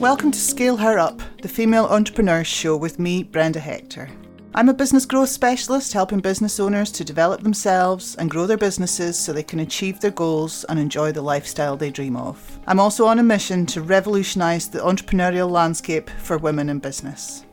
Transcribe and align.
Welcome 0.00 0.30
to 0.30 0.40
Scale 0.40 0.78
Her 0.78 0.98
Up, 0.98 1.20
the 1.42 1.48
female 1.48 1.84
entrepreneurs 1.84 2.46
show 2.46 2.74
with 2.74 2.98
me, 2.98 3.22
Brenda 3.22 3.60
Hector. 3.60 4.08
I'm 4.54 4.70
a 4.70 4.74
business 4.74 5.04
growth 5.04 5.28
specialist 5.28 5.92
helping 5.92 6.20
business 6.20 6.58
owners 6.58 6.90
to 6.92 7.04
develop 7.04 7.42
themselves 7.42 8.16
and 8.16 8.30
grow 8.30 8.46
their 8.46 8.56
businesses 8.56 9.18
so 9.18 9.34
they 9.34 9.42
can 9.42 9.60
achieve 9.60 10.00
their 10.00 10.10
goals 10.10 10.64
and 10.70 10.78
enjoy 10.78 11.12
the 11.12 11.20
lifestyle 11.20 11.76
they 11.76 11.90
dream 11.90 12.16
of. 12.16 12.58
I'm 12.66 12.80
also 12.80 13.04
on 13.04 13.18
a 13.18 13.22
mission 13.22 13.66
to 13.66 13.82
revolutionise 13.82 14.68
the 14.68 14.78
entrepreneurial 14.78 15.50
landscape 15.50 16.08
for 16.08 16.38
women 16.38 16.70
in 16.70 16.78
business. 16.78 17.44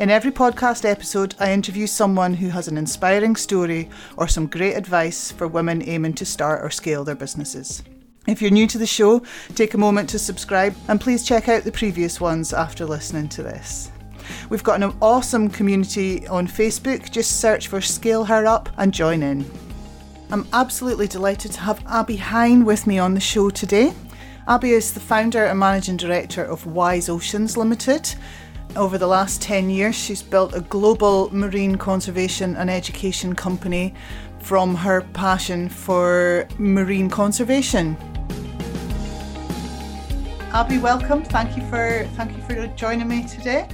In 0.00 0.10
every 0.10 0.32
podcast 0.32 0.84
episode, 0.84 1.36
I 1.38 1.52
interview 1.52 1.86
someone 1.86 2.34
who 2.34 2.48
has 2.48 2.66
an 2.66 2.78
inspiring 2.78 3.36
story 3.36 3.88
or 4.16 4.26
some 4.26 4.48
great 4.48 4.74
advice 4.74 5.30
for 5.30 5.46
women 5.46 5.88
aiming 5.88 6.14
to 6.14 6.26
start 6.26 6.64
or 6.64 6.70
scale 6.70 7.04
their 7.04 7.14
businesses. 7.14 7.84
If 8.26 8.40
you're 8.40 8.52
new 8.52 8.68
to 8.68 8.78
the 8.78 8.86
show, 8.86 9.22
take 9.56 9.74
a 9.74 9.78
moment 9.78 10.08
to 10.10 10.18
subscribe 10.18 10.76
and 10.86 11.00
please 11.00 11.26
check 11.26 11.48
out 11.48 11.64
the 11.64 11.72
previous 11.72 12.20
ones 12.20 12.52
after 12.52 12.86
listening 12.86 13.28
to 13.30 13.42
this. 13.42 13.90
We've 14.48 14.62
got 14.62 14.80
an 14.80 14.96
awesome 15.02 15.50
community 15.50 16.28
on 16.28 16.46
Facebook. 16.46 17.10
Just 17.10 17.40
search 17.40 17.66
for 17.66 17.80
Scale 17.80 18.24
Her 18.24 18.46
Up 18.46 18.68
and 18.78 18.94
join 18.94 19.24
in. 19.24 19.44
I'm 20.30 20.46
absolutely 20.52 21.08
delighted 21.08 21.50
to 21.52 21.60
have 21.62 21.84
Abby 21.88 22.16
Hine 22.16 22.64
with 22.64 22.86
me 22.86 23.00
on 23.00 23.14
the 23.14 23.20
show 23.20 23.50
today. 23.50 23.92
Abby 24.46 24.70
is 24.70 24.94
the 24.94 25.00
founder 25.00 25.46
and 25.46 25.58
managing 25.58 25.96
director 25.96 26.44
of 26.44 26.64
Wise 26.64 27.08
Oceans 27.08 27.56
Limited. 27.56 28.14
Over 28.76 28.98
the 28.98 29.06
last 29.08 29.42
10 29.42 29.68
years, 29.68 29.96
she's 29.96 30.22
built 30.22 30.54
a 30.54 30.60
global 30.60 31.28
marine 31.34 31.74
conservation 31.74 32.54
and 32.54 32.70
education 32.70 33.34
company 33.34 33.94
from 34.38 34.76
her 34.76 35.02
passion 35.12 35.68
for 35.68 36.46
marine 36.58 37.10
conservation. 37.10 37.96
Abby, 40.54 40.76
welcome. 40.76 41.24
Thank 41.24 41.56
you 41.56 41.66
for 41.70 42.06
thank 42.12 42.36
you 42.36 42.42
for 42.42 42.66
joining 42.76 43.08
me 43.08 43.26
today. 43.26 43.66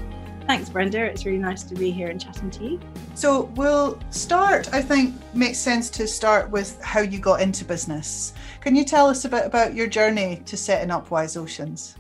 Thanks, 0.46 0.68
Brenda. 0.68 1.02
It's 1.02 1.26
really 1.26 1.38
nice 1.38 1.64
to 1.64 1.74
be 1.74 1.90
here 1.90 2.06
and 2.06 2.20
chatting 2.20 2.52
to 2.52 2.64
you. 2.64 2.80
So 3.16 3.46
we'll 3.56 3.98
start. 4.10 4.72
I 4.72 4.80
think 4.80 5.16
makes 5.34 5.58
sense 5.58 5.90
to 5.90 6.06
start 6.06 6.52
with 6.52 6.80
how 6.80 7.00
you 7.00 7.18
got 7.18 7.42
into 7.42 7.64
business. 7.64 8.32
Can 8.60 8.76
you 8.76 8.84
tell 8.84 9.08
us 9.08 9.24
a 9.24 9.28
bit 9.28 9.44
about 9.44 9.74
your 9.74 9.88
journey 9.88 10.40
to 10.46 10.56
setting 10.56 10.92
up 10.92 11.10
Wise 11.10 11.36
Oceans? 11.36 11.96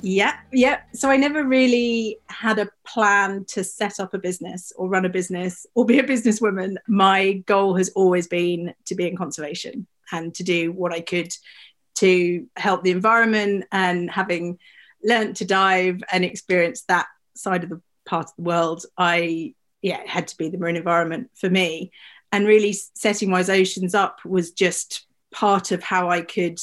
Yeah, 0.00 0.36
yeah. 0.52 0.82
So 0.94 1.10
I 1.10 1.16
never 1.16 1.42
really 1.42 2.18
had 2.28 2.60
a 2.60 2.68
plan 2.86 3.44
to 3.46 3.64
set 3.64 3.98
up 3.98 4.14
a 4.14 4.18
business 4.18 4.72
or 4.76 4.88
run 4.88 5.04
a 5.04 5.08
business 5.08 5.66
or 5.74 5.84
be 5.84 5.98
a 5.98 6.04
businesswoman. 6.04 6.76
My 6.86 7.32
goal 7.46 7.74
has 7.74 7.88
always 7.96 8.28
been 8.28 8.72
to 8.84 8.94
be 8.94 9.08
in 9.08 9.16
conservation 9.16 9.88
and 10.12 10.32
to 10.36 10.44
do 10.44 10.70
what 10.70 10.92
I 10.92 11.00
could 11.00 11.34
to 12.02 12.46
help 12.56 12.82
the 12.82 12.90
environment 12.90 13.64
and 13.70 14.10
having 14.10 14.58
learned 15.04 15.36
to 15.36 15.44
dive 15.44 16.02
and 16.12 16.24
experience 16.24 16.82
that 16.82 17.06
side 17.34 17.64
of 17.64 17.70
the 17.70 17.80
part 18.04 18.26
of 18.26 18.32
the 18.36 18.42
world 18.42 18.84
i 18.98 19.54
yeah 19.82 20.00
it 20.00 20.08
had 20.08 20.28
to 20.28 20.36
be 20.36 20.48
the 20.48 20.58
marine 20.58 20.76
environment 20.76 21.30
for 21.34 21.50
me. 21.50 21.90
And 22.34 22.46
really 22.46 22.72
setting 22.72 23.30
wise 23.30 23.50
oceans 23.50 23.94
up 23.94 24.24
was 24.24 24.52
just 24.52 25.06
part 25.32 25.72
of 25.72 25.82
how 25.82 26.08
i 26.08 26.22
could 26.22 26.58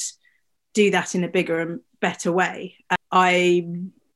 do 0.74 0.90
that 0.90 1.14
in 1.14 1.22
a 1.22 1.28
bigger 1.28 1.60
and 1.60 1.80
better 2.00 2.32
way. 2.32 2.76
I 3.12 3.66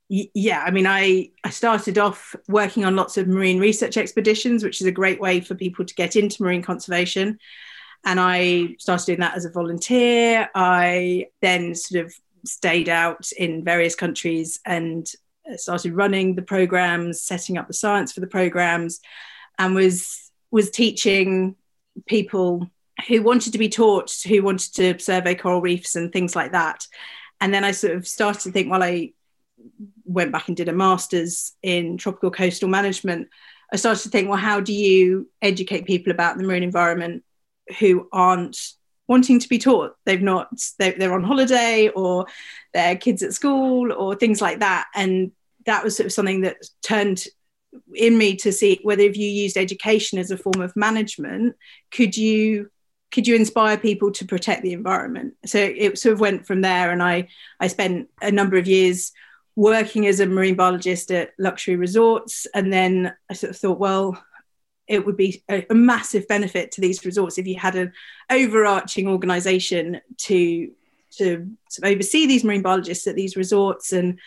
yeah 0.09 0.63
i 0.67 0.71
mean 0.71 0.87
i 0.87 1.31
i 1.45 1.51
started 1.51 1.97
off 1.97 2.37
working 2.47 2.85
on 2.85 2.95
lots 2.95 3.17
of 3.17 3.27
marine 3.27 3.59
research 3.59 3.97
expeditions 3.97 4.63
which 4.63 4.83
is 4.83 4.87
a 4.87 4.93
great 4.93 5.19
way 5.19 5.41
for 5.41 5.55
people 5.55 5.83
to 5.83 5.95
get 5.95 6.15
into 6.15 6.43
marine 6.43 6.63
conservation 6.63 7.39
and 8.05 8.21
I 8.21 8.77
started 8.79 9.07
doing 9.07 9.21
that 9.21 9.37
as 9.37 9.45
a 9.45 9.51
volunteer. 9.51 10.49
I 10.55 11.29
then 11.41 11.75
sort 11.75 12.05
of 12.05 12.15
stayed 12.45 12.89
out 12.89 13.31
in 13.33 13.65
various 13.65 13.95
countries 13.95 14.61
and 14.67 15.11
uh, 15.51 15.57
started 15.57 15.95
running 15.95 16.35
the 16.35 16.43
programs, 16.43 17.23
setting 17.23 17.57
up 17.57 17.67
the 17.67 17.75
science 17.75 18.13
for 18.13 18.21
the 18.21 18.27
programs, 18.27 19.01
and 19.59 19.75
was 19.75 20.31
was 20.51 20.71
teaching 20.71 21.57
people 22.07 22.71
who 23.09 23.23
wanted 23.23 23.53
to 23.53 23.59
be 23.59 23.69
taught, 23.69 24.15
who 24.29 24.43
wanted 24.43 24.75
to 24.75 24.99
survey 24.99 25.35
coral 25.35 25.61
reefs 25.61 25.97
and 25.97 26.13
things 26.13 26.37
like 26.37 26.53
that. 26.53 26.87
And 27.41 27.53
then 27.53 27.65
I 27.65 27.73
sort 27.73 27.95
of 27.95 28.07
started 28.07 28.43
to 28.43 28.53
think, 28.53 28.71
while 28.71 28.83
I 28.83 29.13
went 30.05 30.33
back 30.33 30.49
and 30.49 30.57
did 30.57 30.69
a 30.69 30.73
master's 30.73 31.55
in 31.63 31.97
tropical 31.97 32.31
coastal 32.31 32.69
management, 32.69 33.29
I 33.73 33.77
started 33.77 34.03
to 34.05 34.11
think, 34.11 34.29
well, 34.29 34.39
how 34.39 34.61
do 34.61 34.73
you 34.73 35.29
educate 35.43 35.87
people 35.87 36.13
about 36.13 36.37
the 36.39 36.45
marine 36.45 36.63
environment 36.63 37.25
who 37.79 38.09
aren't 38.13 38.59
wanting 39.07 39.39
to 39.39 39.49
be 39.49 39.59
taught. 39.59 39.95
They've 40.05 40.23
not 40.23 40.49
they're, 40.79 41.13
on 41.13 41.23
holiday 41.23 41.89
or 41.89 42.27
their 42.73 42.97
kids 42.97 43.23
at 43.23 43.35
school 43.35 43.93
or 43.93 44.15
things 44.15 44.41
like 44.41 44.61
that. 44.61 44.87
And 44.95 45.33
that 45.67 45.85
was 45.85 45.97
sort 45.97 46.07
of 46.07 46.13
something 46.13 46.43
that 46.43 46.57
turned 46.83 47.27
in 47.95 48.17
me 48.17 48.37
to 48.37 48.53
see 48.53 48.81
whether 48.83 49.03
if 49.03 49.17
you 49.17 49.29
used 49.29 49.57
education 49.57 50.19
as 50.19 50.31
a 50.31 50.37
form 50.37 50.61
of 50.61 50.77
management 50.77 51.57
could 51.91 52.17
you 52.17 52.71
could 53.11 53.27
you 53.29 53.37
inspire 53.37 53.77
people 53.77 54.11
to 54.11 54.25
protect 54.25 54.63
the 54.63 54.73
environment? 54.73 55.35
So 55.47 55.59
it 55.59 55.99
sort 55.99 56.15
of 56.15 56.21
went 56.21 56.49
from 56.49 56.63
there. 56.63 56.91
And 56.91 57.03
i 57.03 57.29
i 57.61 57.69
spent 57.69 58.09
a 58.21 58.33
number 58.33 58.57
of 58.57 58.67
years 58.67 59.13
working 59.57 60.07
as 60.07 60.19
a 60.19 60.27
marine 60.27 60.57
biologist 60.57 61.13
at 61.13 61.31
luxury 61.39 61.77
resorts. 61.77 62.47
And 62.55 62.73
then 62.73 63.15
i 63.31 63.35
sort 63.35 63.51
of 63.51 63.57
thought 63.57 63.79
well 63.79 64.21
it 64.87 65.05
would 65.07 65.17
be 65.17 65.43
a, 65.51 65.67
a, 65.71 65.75
massive 65.75 66.29
benefit 66.29 66.71
to 66.73 66.81
these 66.81 67.05
resorts 67.05 67.39
if 67.39 67.47
you 67.47 67.59
had 67.59 67.75
an 67.75 67.93
overarching 68.31 69.09
organization 69.09 70.01
to 70.19 70.71
to, 71.19 71.49
oversee 71.83 72.27
these 72.27 72.45
marine 72.45 72.63
biologists 72.63 73.07
at 73.07 73.15
these 73.15 73.37
resorts 73.37 73.93
and 73.93 74.19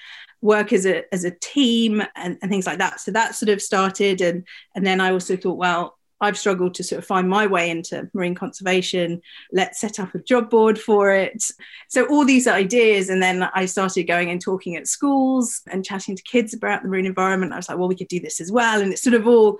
work 0.41 0.73
as 0.73 0.85
a 0.85 1.13
as 1.13 1.23
a 1.23 1.31
team 1.31 2.01
and, 2.15 2.37
and 2.41 2.51
things 2.51 2.67
like 2.67 2.77
that 2.77 2.99
so 2.99 3.11
that 3.11 3.35
sort 3.35 3.49
of 3.49 3.61
started 3.61 4.19
and 4.21 4.45
and 4.75 4.85
then 4.85 4.99
i 4.99 5.11
also 5.11 5.35
thought 5.37 5.57
well 5.57 5.97
I've 6.19 6.37
struggled 6.37 6.73
to 6.75 6.83
sort 6.83 6.99
of 6.99 7.05
find 7.05 7.29
my 7.29 7.45
way 7.45 7.69
into 7.69 8.09
marine 8.13 8.33
conservation. 8.33 9.21
Let's 9.51 9.79
set 9.79 9.99
up 9.99 10.15
a 10.15 10.19
job 10.19 10.49
board 10.49 10.79
for 10.79 11.11
it. 11.11 11.43
So, 11.89 12.07
all 12.07 12.25
these 12.25 12.47
ideas. 12.47 13.09
And 13.09 13.21
then 13.21 13.43
I 13.53 13.65
started 13.65 14.03
going 14.05 14.31
and 14.31 14.41
talking 14.41 14.75
at 14.75 14.87
schools 14.87 15.61
and 15.67 15.85
chatting 15.85 16.15
to 16.15 16.23
kids 16.23 16.53
about 16.53 16.81
the 16.81 16.89
marine 16.89 17.05
environment. 17.05 17.53
I 17.53 17.57
was 17.57 17.69
like, 17.69 17.77
well, 17.77 17.87
we 17.87 17.95
could 17.95 18.07
do 18.07 18.19
this 18.19 18.41
as 18.41 18.51
well. 18.51 18.81
And 18.81 18.91
it's 18.91 19.03
sort 19.03 19.13
of 19.13 19.27
all 19.27 19.59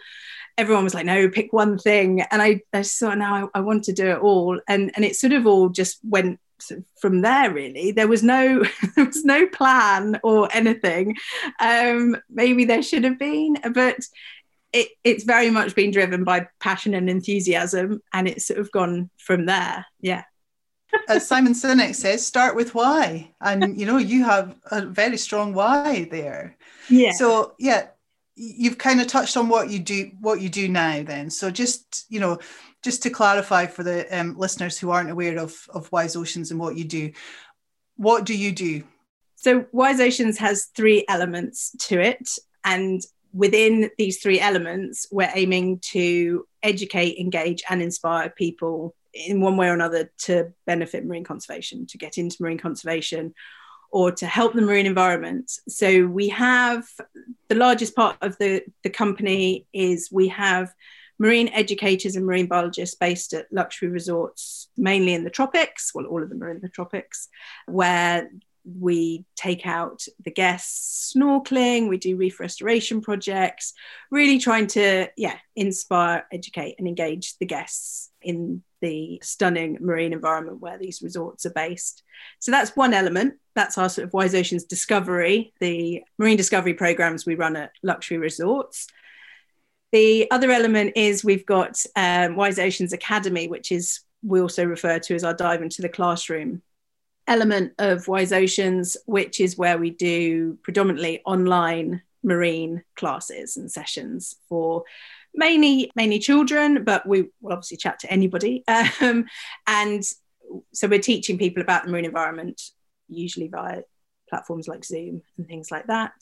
everyone 0.57 0.83
was 0.83 0.93
like, 0.93 1.05
no, 1.05 1.29
pick 1.29 1.53
one 1.53 1.77
thing. 1.77 2.21
And 2.31 2.41
I, 2.41 2.61
I 2.73 2.83
thought, 2.83 3.17
now 3.17 3.49
I, 3.53 3.59
I 3.59 3.61
want 3.61 3.83
to 3.85 3.93
do 3.93 4.07
it 4.07 4.19
all. 4.19 4.59
And, 4.67 4.91
and 4.95 5.05
it 5.05 5.15
sort 5.15 5.33
of 5.33 5.45
all 5.45 5.69
just 5.69 5.99
went 6.03 6.39
from 6.99 7.21
there 7.21 7.53
really. 7.53 7.91
There 7.91 8.07
was 8.07 8.23
no 8.23 8.63
there 8.95 9.05
was 9.05 9.23
no 9.23 9.45
plan 9.47 10.19
or 10.23 10.49
anything. 10.51 11.15
Um 11.59 12.17
maybe 12.29 12.65
there 12.65 12.81
should 12.81 13.03
have 13.03 13.19
been 13.19 13.57
but 13.73 13.99
it, 14.73 14.89
it's 15.03 15.23
very 15.23 15.49
much 15.49 15.75
been 15.75 15.91
driven 15.91 16.23
by 16.23 16.47
passion 16.59 16.93
and 16.93 17.09
enthusiasm 17.09 18.01
and 18.11 18.27
it's 18.27 18.47
sort 18.47 18.59
of 18.59 18.71
gone 18.71 19.09
from 19.17 19.45
there. 19.45 19.85
Yeah. 20.01 20.23
As 21.07 21.27
simon 21.27 21.53
sinek 21.53 21.95
says 21.95 22.25
start 22.25 22.55
with 22.55 22.73
why 22.73 23.33
and 23.39 23.79
you 23.79 23.85
know 23.85 23.97
you 23.97 24.23
have 24.23 24.55
a 24.71 24.81
very 24.83 25.17
strong 25.17 25.53
why 25.53 26.07
there. 26.09 26.57
Yeah. 26.89 27.11
So 27.11 27.53
yeah 27.59 27.89
you've 28.37 28.77
kind 28.77 29.01
of 29.01 29.07
touched 29.07 29.35
on 29.35 29.49
what 29.49 29.69
you 29.69 29.79
do 29.79 30.11
what 30.19 30.39
you 30.39 30.47
do 30.47 30.69
now 30.69 31.03
then. 31.03 31.29
So 31.29 31.49
just 31.49 32.05
you 32.09 32.19
know 32.19 32.39
just 32.83 33.03
to 33.03 33.09
clarify 33.09 33.65
for 33.65 33.83
the 33.83 34.05
um, 34.17 34.37
listeners 34.37 34.77
who 34.77 34.91
aren't 34.91 35.09
aware 35.09 35.37
of 35.39 35.55
of 35.69 35.91
wise 35.91 36.15
oceans 36.15 36.51
and 36.51 36.59
what 36.59 36.77
you 36.77 36.85
do 36.85 37.11
what 37.95 38.25
do 38.25 38.37
you 38.37 38.51
do? 38.51 38.83
So 39.35 39.65
wise 39.71 39.99
oceans 39.99 40.37
has 40.37 40.65
three 40.75 41.03
elements 41.09 41.75
to 41.87 41.99
it 41.99 42.29
and 42.63 43.01
within 43.33 43.89
these 43.97 44.19
three 44.19 44.39
elements 44.39 45.07
we're 45.11 45.31
aiming 45.33 45.79
to 45.79 46.47
educate 46.63 47.17
engage 47.17 47.63
and 47.69 47.81
inspire 47.81 48.29
people 48.29 48.95
in 49.13 49.41
one 49.41 49.57
way 49.57 49.67
or 49.67 49.73
another 49.73 50.11
to 50.17 50.53
benefit 50.65 51.05
marine 51.05 51.23
conservation 51.23 51.85
to 51.87 51.97
get 51.97 52.17
into 52.17 52.37
marine 52.39 52.57
conservation 52.57 53.33
or 53.91 54.11
to 54.11 54.25
help 54.25 54.53
the 54.53 54.61
marine 54.61 54.85
environment. 54.85 55.51
So 55.67 56.05
we 56.05 56.29
have 56.29 56.85
the 57.47 57.55
largest 57.55 57.95
part 57.95 58.17
of 58.21 58.37
the, 58.37 58.63
the 58.83 58.89
company 58.89 59.65
is 59.73 60.09
we 60.11 60.27
have 60.29 60.73
marine 61.19 61.47
educators 61.49 62.15
and 62.15 62.25
marine 62.25 62.47
biologists 62.47 62.95
based 62.95 63.33
at 63.33 63.51
luxury 63.51 63.89
resorts, 63.89 64.69
mainly 64.77 65.13
in 65.13 65.23
the 65.23 65.29
tropics. 65.29 65.91
Well, 65.93 66.05
all 66.05 66.21
of 66.21 66.29
them 66.29 66.43
are 66.43 66.51
in 66.51 66.61
the 66.61 66.69
tropics, 66.69 67.27
where 67.65 68.29
we 68.79 69.25
take 69.35 69.65
out 69.65 70.03
the 70.23 70.31
guests 70.31 71.13
snorkeling, 71.15 71.87
we 71.87 71.97
do 71.97 72.17
reef 72.17 72.39
restoration 72.39 73.01
projects, 73.01 73.73
really 74.11 74.39
trying 74.39 74.67
to, 74.67 75.07
yeah, 75.15 75.37
inspire, 75.55 76.25
educate, 76.31 76.75
and 76.77 76.87
engage 76.87 77.37
the 77.37 77.45
guests 77.45 78.11
in 78.21 78.61
the 78.81 79.19
stunning 79.23 79.77
marine 79.79 80.13
environment 80.13 80.59
where 80.59 80.77
these 80.77 81.01
resorts 81.01 81.45
are 81.45 81.51
based. 81.51 82.03
So 82.39 82.51
that's 82.51 82.75
one 82.75 82.93
element. 82.93 83.35
That's 83.55 83.77
our 83.77 83.89
sort 83.89 84.05
of 84.07 84.13
Wise 84.13 84.35
Oceans 84.35 84.65
Discovery, 84.65 85.53
the 85.59 86.03
marine 86.17 86.37
discovery 86.37 86.73
programs 86.73 87.25
we 87.25 87.35
run 87.35 87.55
at 87.55 87.71
luxury 87.83 88.17
resorts. 88.17 88.87
The 89.91 90.29
other 90.29 90.51
element 90.51 90.93
is 90.95 91.23
we've 91.23 91.45
got 91.45 91.81
um, 91.95 92.35
Wise 92.35 92.59
Oceans 92.59 92.91
Academy, 92.91 93.47
which 93.47 93.71
is 93.71 94.01
we 94.21 94.41
also 94.41 94.65
refer 94.65 94.99
to 94.99 95.15
as 95.15 95.23
our 95.23 95.33
dive 95.33 95.61
into 95.61 95.81
the 95.81 95.89
classroom 95.89 96.61
element 97.27 97.73
of 97.77 98.07
Wise 98.07 98.31
Oceans, 98.31 98.97
which 99.05 99.39
is 99.39 99.57
where 99.57 99.77
we 99.77 99.89
do 99.89 100.57
predominantly 100.63 101.21
online 101.25 102.01
marine 102.23 102.83
classes 102.95 103.57
and 103.57 103.71
sessions 103.71 104.35
for 104.49 104.83
mainly 105.33 105.91
mainly 105.95 106.19
children, 106.19 106.83
but 106.83 107.07
we 107.07 107.29
will 107.41 107.53
obviously 107.53 107.77
chat 107.77 107.99
to 107.99 108.11
anybody. 108.11 108.63
Um, 109.01 109.25
and 109.67 110.03
so 110.73 110.87
we're 110.87 110.99
teaching 110.99 111.37
people 111.37 111.61
about 111.61 111.83
the 111.83 111.91
marine 111.91 112.05
environment, 112.05 112.61
usually 113.09 113.47
via 113.47 113.81
platforms 114.29 114.67
like 114.67 114.85
Zoom 114.85 115.21
and 115.37 115.47
things 115.47 115.71
like 115.71 115.87
that. 115.87 116.13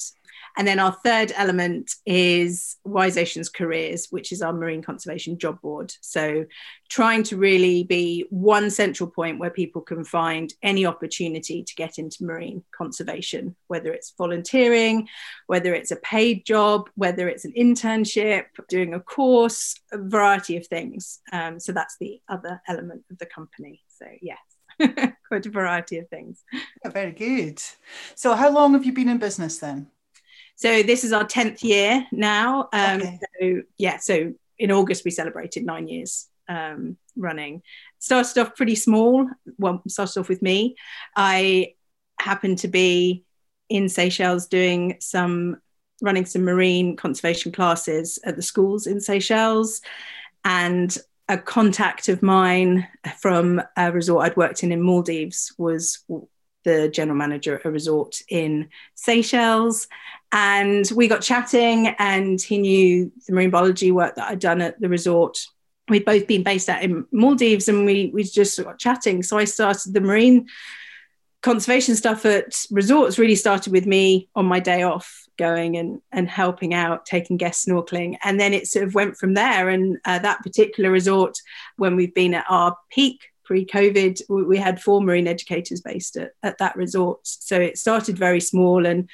And 0.57 0.67
then 0.67 0.79
our 0.79 0.91
third 1.03 1.33
element 1.35 1.95
is 2.05 2.77
Wise 2.83 3.17
Oceans 3.17 3.49
Careers, 3.49 4.07
which 4.09 4.31
is 4.31 4.41
our 4.41 4.53
marine 4.53 4.81
conservation 4.81 5.37
job 5.37 5.61
board. 5.61 5.93
So 6.01 6.45
trying 6.89 7.23
to 7.23 7.37
really 7.37 7.83
be 7.83 8.25
one 8.29 8.69
central 8.69 9.09
point 9.09 9.39
where 9.39 9.49
people 9.49 9.81
can 9.81 10.03
find 10.03 10.53
any 10.61 10.85
opportunity 10.85 11.63
to 11.63 11.75
get 11.75 11.97
into 11.97 12.25
marine 12.25 12.63
conservation, 12.75 13.55
whether 13.67 13.91
it's 13.91 14.13
volunteering, 14.17 15.07
whether 15.47 15.73
it's 15.73 15.91
a 15.91 15.97
paid 15.97 16.45
job, 16.45 16.89
whether 16.95 17.27
it's 17.27 17.45
an 17.45 17.53
internship, 17.57 18.45
doing 18.69 18.93
a 18.93 18.99
course, 18.99 19.75
a 19.91 19.97
variety 19.97 20.57
of 20.57 20.67
things. 20.67 21.19
Um, 21.31 21.59
so 21.59 21.71
that's 21.71 21.97
the 21.99 22.21
other 22.29 22.61
element 22.67 23.03
of 23.11 23.17
the 23.17 23.25
company. 23.25 23.81
So, 23.87 24.05
yes. 24.21 24.37
quite 25.27 25.45
a 25.45 25.49
variety 25.49 25.97
of 25.97 26.07
things. 26.09 26.43
Yeah, 26.51 26.91
very 26.91 27.11
good. 27.11 27.61
So, 28.15 28.35
how 28.35 28.51
long 28.51 28.73
have 28.73 28.85
you 28.85 28.93
been 28.93 29.09
in 29.09 29.17
business 29.17 29.59
then? 29.59 29.87
So, 30.55 30.83
this 30.83 31.03
is 31.03 31.13
our 31.13 31.25
10th 31.25 31.63
year 31.63 32.05
now. 32.11 32.69
Um, 32.73 33.01
okay. 33.01 33.19
So, 33.39 33.61
yeah, 33.77 33.97
so 33.97 34.33
in 34.57 34.71
August 34.71 35.05
we 35.05 35.11
celebrated 35.11 35.65
nine 35.65 35.87
years 35.87 36.27
um, 36.47 36.97
running. 37.15 37.61
Started 37.99 38.37
off 38.39 38.55
pretty 38.55 38.75
small. 38.75 39.27
Well, 39.57 39.81
started 39.87 40.19
off 40.19 40.29
with 40.29 40.41
me. 40.41 40.75
I 41.15 41.73
happened 42.19 42.59
to 42.59 42.67
be 42.67 43.23
in 43.69 43.89
Seychelles 43.89 44.47
doing 44.47 44.97
some 44.99 45.57
running 46.01 46.25
some 46.25 46.43
marine 46.43 46.95
conservation 46.95 47.51
classes 47.51 48.19
at 48.25 48.35
the 48.35 48.41
schools 48.41 48.85
in 48.85 48.99
Seychelles. 48.99 49.81
And 50.43 50.95
a 51.27 51.37
contact 51.37 52.07
of 52.07 52.21
mine 52.21 52.87
from 53.17 53.61
a 53.75 53.91
resort 53.91 54.25
I'd 54.25 54.37
worked 54.37 54.63
in 54.63 54.71
in 54.71 54.81
Maldives 54.81 55.53
was 55.57 56.03
the 56.63 56.89
general 56.89 57.17
manager 57.17 57.55
at 57.55 57.65
a 57.65 57.71
resort 57.71 58.21
in 58.29 58.69
Seychelles. 58.95 59.87
And 60.31 60.89
we 60.95 61.07
got 61.07 61.21
chatting, 61.21 61.89
and 61.99 62.41
he 62.41 62.57
knew 62.57 63.11
the 63.27 63.33
marine 63.33 63.51
biology 63.51 63.91
work 63.91 64.15
that 64.15 64.29
I'd 64.29 64.39
done 64.39 64.61
at 64.61 64.79
the 64.81 64.89
resort. 64.89 65.37
We'd 65.87 66.05
both 66.05 66.27
been 66.27 66.43
based 66.43 66.67
out 66.67 66.83
in 66.83 67.05
Maldives, 67.11 67.69
and 67.69 67.85
we, 67.85 68.11
we 68.13 68.23
just 68.23 68.61
got 68.61 68.79
chatting. 68.79 69.23
So 69.23 69.37
I 69.37 69.45
started 69.45 69.93
the 69.93 70.01
marine 70.01 70.47
conservation 71.45 71.95
stuff 71.95 72.25
at 72.25 72.65
resorts, 72.71 73.19
really 73.19 73.35
started 73.35 73.71
with 73.71 73.85
me 73.85 74.27
on 74.35 74.47
my 74.47 74.59
day 74.59 74.81
off 74.81 75.27
going 75.37 75.77
and 75.77 76.01
and 76.11 76.27
helping 76.27 76.73
out, 76.73 77.05
taking 77.05 77.37
guests 77.37 77.65
snorkeling, 77.65 78.17
and 78.23 78.39
then 78.39 78.51
it 78.51 78.67
sort 78.67 78.83
of 78.83 78.95
went 78.95 79.15
from 79.15 79.35
there. 79.35 79.69
And 79.69 79.99
uh, 80.05 80.17
that 80.19 80.41
particular 80.41 80.89
resort, 80.89 81.37
when 81.77 81.95
we've 81.95 82.15
been 82.15 82.33
at 82.33 82.45
our 82.49 82.75
peak 82.89 83.21
pre-COVID, 83.43 84.21
we 84.27 84.57
had 84.57 84.81
four 84.81 85.01
marine 85.01 85.27
educators 85.27 85.81
based 85.81 86.17
at, 86.17 86.31
at 86.41 86.57
that 86.57 86.75
resort. 86.75 87.19
So 87.23 87.61
it 87.61 87.77
started 87.77 88.17
very 88.17 88.39
small, 88.39 88.87
and 88.87 89.07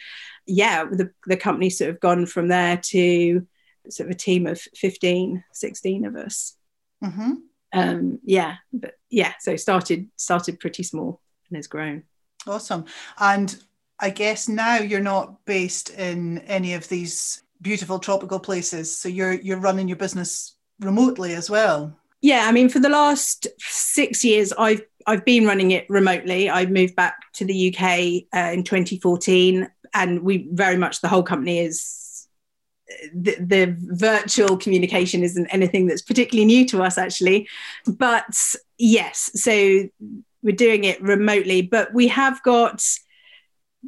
yeah, 0.47 0.85
the 0.85 1.11
the 1.27 1.37
company 1.37 1.69
sort 1.69 1.89
of 1.89 1.99
gone 1.99 2.25
from 2.25 2.47
there 2.47 2.77
to 2.77 3.45
sort 3.89 4.09
of 4.09 4.15
a 4.15 4.17
team 4.17 4.47
of 4.47 4.61
15, 4.75 5.43
16 5.51 6.05
of 6.05 6.15
us. 6.15 6.55
Mm-hmm. 7.03 7.33
Um, 7.73 8.19
yeah, 8.23 8.55
but 8.71 8.93
yeah, 9.09 9.33
so 9.41 9.57
started 9.57 10.07
started 10.15 10.61
pretty 10.61 10.83
small 10.83 11.19
and 11.49 11.57
has 11.57 11.67
grown. 11.67 12.03
Awesome. 12.47 12.85
And 13.19 13.55
I 13.99 14.09
guess 14.09 14.47
now 14.47 14.77
you're 14.77 14.99
not 14.99 15.45
based 15.45 15.91
in 15.91 16.39
any 16.39 16.73
of 16.73 16.87
these 16.89 17.43
beautiful 17.61 17.99
tropical 17.99 18.39
places, 18.39 18.95
so 18.95 19.07
you're 19.07 19.33
you're 19.33 19.59
running 19.59 19.87
your 19.87 19.97
business 19.97 20.55
remotely 20.79 21.33
as 21.33 21.49
well. 21.49 21.95
Yeah, 22.21 22.45
I 22.47 22.51
mean, 22.51 22.69
for 22.69 22.79
the 22.79 22.89
last 22.89 23.47
six 23.59 24.23
years, 24.23 24.51
I've 24.53 24.81
I've 25.05 25.25
been 25.25 25.45
running 25.45 25.71
it 25.71 25.85
remotely. 25.89 26.49
I 26.49 26.65
moved 26.65 26.95
back 26.95 27.15
to 27.33 27.45
the 27.45 27.73
UK 27.73 28.25
uh, 28.35 28.51
in 28.51 28.63
2014, 28.63 29.69
and 29.93 30.23
we 30.23 30.47
very 30.51 30.77
much 30.77 31.01
the 31.01 31.07
whole 31.07 31.23
company 31.23 31.59
is 31.59 32.27
the, 33.13 33.37
the, 33.39 33.75
virtual 33.77 34.57
communication 34.57 35.23
isn't 35.23 35.47
anything 35.47 35.87
that's 35.87 36.01
particularly 36.01 36.45
new 36.45 36.65
to 36.67 36.83
us 36.83 36.97
actually 36.97 37.47
but 37.87 38.25
yes 38.77 39.31
so 39.33 39.87
we're 40.43 40.55
doing 40.55 40.83
it 40.83 41.01
remotely 41.01 41.61
but 41.61 41.93
we 41.93 42.07
have 42.07 42.41
got 42.43 42.83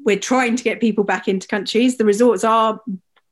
we're 0.04 0.20
trying 0.20 0.56
to 0.56 0.64
get 0.64 0.80
people 0.80 1.04
back 1.04 1.28
into 1.28 1.48
countries. 1.48 1.98
The 1.98 2.06
resorts 2.06 2.44
are 2.44 2.82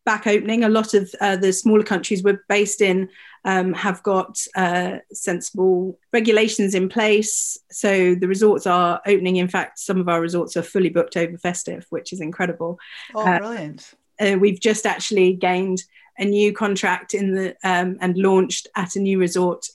back 0.05 0.27
opening. 0.27 0.63
A 0.63 0.69
lot 0.69 0.93
of 0.93 1.13
uh, 1.19 1.35
the 1.35 1.53
smaller 1.53 1.83
countries 1.83 2.23
we're 2.23 2.43
based 2.47 2.81
in 2.81 3.09
um, 3.45 3.73
have 3.73 4.01
got 4.03 4.37
uh, 4.55 4.97
sensible 5.11 5.99
regulations 6.13 6.75
in 6.75 6.89
place. 6.89 7.57
So 7.71 8.15
the 8.15 8.27
resorts 8.27 8.67
are 8.67 9.01
opening. 9.05 9.37
In 9.37 9.47
fact, 9.47 9.79
some 9.79 9.99
of 9.99 10.07
our 10.07 10.21
resorts 10.21 10.55
are 10.57 10.63
fully 10.63 10.89
booked 10.89 11.17
over 11.17 11.37
festive, 11.37 11.85
which 11.89 12.13
is 12.13 12.21
incredible. 12.21 12.79
Oh, 13.15 13.25
uh, 13.25 13.39
brilliant. 13.39 13.93
Uh, 14.19 14.37
we've 14.39 14.59
just 14.59 14.85
actually 14.85 15.33
gained 15.33 15.83
a 16.17 16.25
new 16.25 16.53
contract 16.53 17.13
in 17.13 17.33
the 17.33 17.55
um, 17.63 17.97
and 18.01 18.17
launched 18.17 18.67
at 18.75 18.95
a 18.95 18.99
new 18.99 19.17
resort 19.17 19.65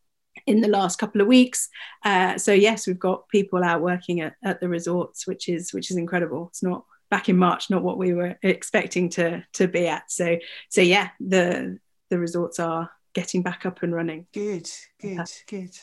in 0.47 0.61
the 0.61 0.69
last 0.69 0.99
couple 0.99 1.21
of 1.21 1.27
weeks. 1.27 1.69
Uh, 2.05 2.39
so 2.39 2.53
yes, 2.53 2.87
we've 2.87 2.99
got 2.99 3.29
people 3.29 3.63
out 3.63 3.83
working 3.83 4.21
at, 4.21 4.35
at 4.45 4.61
the 4.61 4.69
resorts, 4.69 5.27
which 5.27 5.49
is 5.49 5.73
which 5.73 5.91
is 5.91 5.97
incredible. 5.97 6.49
It's 6.51 6.63
not 6.63 6.85
back 7.11 7.29
in 7.29 7.37
March, 7.37 7.71
not 7.71 7.83
what 7.83 7.99
we 7.99 8.13
were 8.13 8.37
expecting 8.43 9.09
to 9.11 9.45
to 9.55 9.69
be 9.69 9.87
at. 9.87 10.11
So 10.11 10.39
so 10.69 10.81
yeah, 10.81 11.11
the 11.21 11.79
the 12.11 12.19
resorts 12.19 12.61
are 12.61 12.91
getting 13.15 13.43
back 13.43 13.67
up 13.67 13.83
and 13.83 13.95
running. 13.95 14.27
Good, 14.33 14.71
good, 15.01 15.17
yeah. 15.17 15.25
good. 15.47 15.79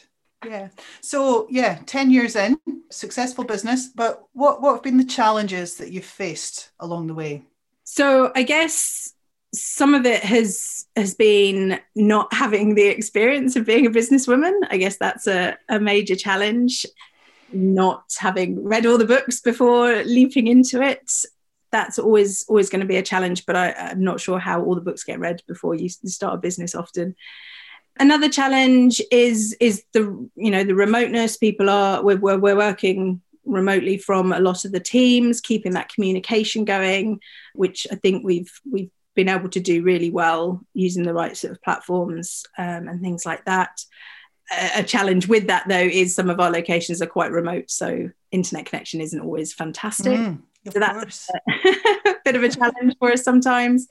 Yeah. 0.45 0.69
So 1.01 1.48
yeah, 1.50 1.80
10 1.86 2.12
years 2.12 2.36
in, 2.36 2.57
successful 2.92 3.44
business, 3.44 3.88
but 3.88 4.24
what 4.33 4.62
what 4.62 4.74
have 4.74 4.83
been 4.83 4.98
the 4.98 5.04
challenges 5.04 5.75
that 5.77 5.92
you've 5.92 6.06
faced 6.06 6.71
along 6.80 7.07
the 7.07 7.13
way? 7.13 7.44
So 7.83 8.31
I 8.36 8.44
guess 8.44 9.13
some 9.54 9.94
of 9.94 10.06
it 10.06 10.24
has 10.24 10.86
has 10.96 11.14
been 11.14 11.80
not 11.96 12.34
having 12.34 12.76
the 12.76 12.88
experience 12.88 13.56
of 13.56 13.66
being 13.66 13.86
a 13.86 13.92
businesswoman. 13.92 14.54
I 14.70 14.78
guess 14.78 14.98
that's 14.98 15.28
a, 15.28 15.58
a 15.70 15.80
major 15.80 16.16
challenge. 16.16 16.86
Not 17.52 18.04
having 18.18 18.64
read 18.64 18.86
all 18.86 18.98
the 18.98 19.06
books 19.06 19.42
before 19.42 20.04
leaping 20.04 20.48
into 20.48 20.82
it. 20.82 21.10
That's 21.72 22.00
always 22.00 22.46
always 22.48 22.70
going 22.70 22.82
to 22.82 22.88
be 22.88 22.98
a 22.98 23.04
challenge, 23.04 23.46
but 23.46 23.56
I, 23.56 23.92
am 23.92 24.04
not 24.04 24.20
sure 24.20 24.39
how 24.39 24.63
all 24.63 24.75
the 24.75 24.82
books 24.82 25.04
get 25.04 25.20
read 25.20 25.42
before 25.48 25.75
you 25.75 25.89
start 25.89 26.36
a 26.36 26.38
business 26.38 26.74
often. 26.74 27.16
Another 28.00 28.30
challenge 28.30 29.01
is 29.12 29.56
is 29.60 29.84
the 29.94 30.30
you 30.36 30.50
know 30.50 30.63
the 30.63 30.75
remoteness. 30.75 31.38
People 31.38 31.70
are 31.70 32.04
we're, 32.04 32.18
we're, 32.18 32.39
we're 32.39 32.58
working 32.58 33.22
remotely 33.46 33.98
from 33.98 34.32
a 34.32 34.39
lot 34.39 34.66
of 34.66 34.72
the 34.72 34.80
teams, 34.80 35.42
keeping 35.42 35.74
that 35.74 35.94
communication 35.94 36.66
going, 36.66 37.20
which 37.54 37.86
I 37.92 37.96
think 37.96 38.24
we've 38.24 38.51
we've 38.70 38.89
been 39.15 39.29
able 39.29 39.50
to 39.50 39.60
do 39.60 39.84
really 39.84 40.10
well 40.10 40.62
using 40.74 41.03
the 41.03 41.13
right 41.13 41.36
sort 41.38 41.51
of 41.51 41.62
platforms 41.62 42.46
um, 42.58 42.88
and 42.88 43.01
things 43.01 43.25
like 43.25 43.46
that. 43.46 43.84
A, 44.51 44.79
a 44.79 44.84
challenge 44.84 45.27
with 45.27 45.48
that 45.48 45.67
though 45.67 45.75
is 45.75 46.15
some 46.15 46.29
of 46.29 46.39
our 46.39 46.51
locations 46.51 47.01
are 47.01 47.08
quite 47.08 47.32
remote, 47.32 47.70
so 47.70 48.10
internet 48.32 48.65
connection 48.65 49.01
isn't 49.01 49.22
always 49.22 49.53
fantastic. 49.53 50.20
Mm, 50.20 50.41
so 50.72 50.79
that's 50.79 51.29
a 51.29 52.15
bit 52.25 52.36
of 52.36 52.43
a 52.43 52.50
challenge 52.50 52.96
for 53.00 53.12
us 53.12 53.24
sometimes. 53.24 53.88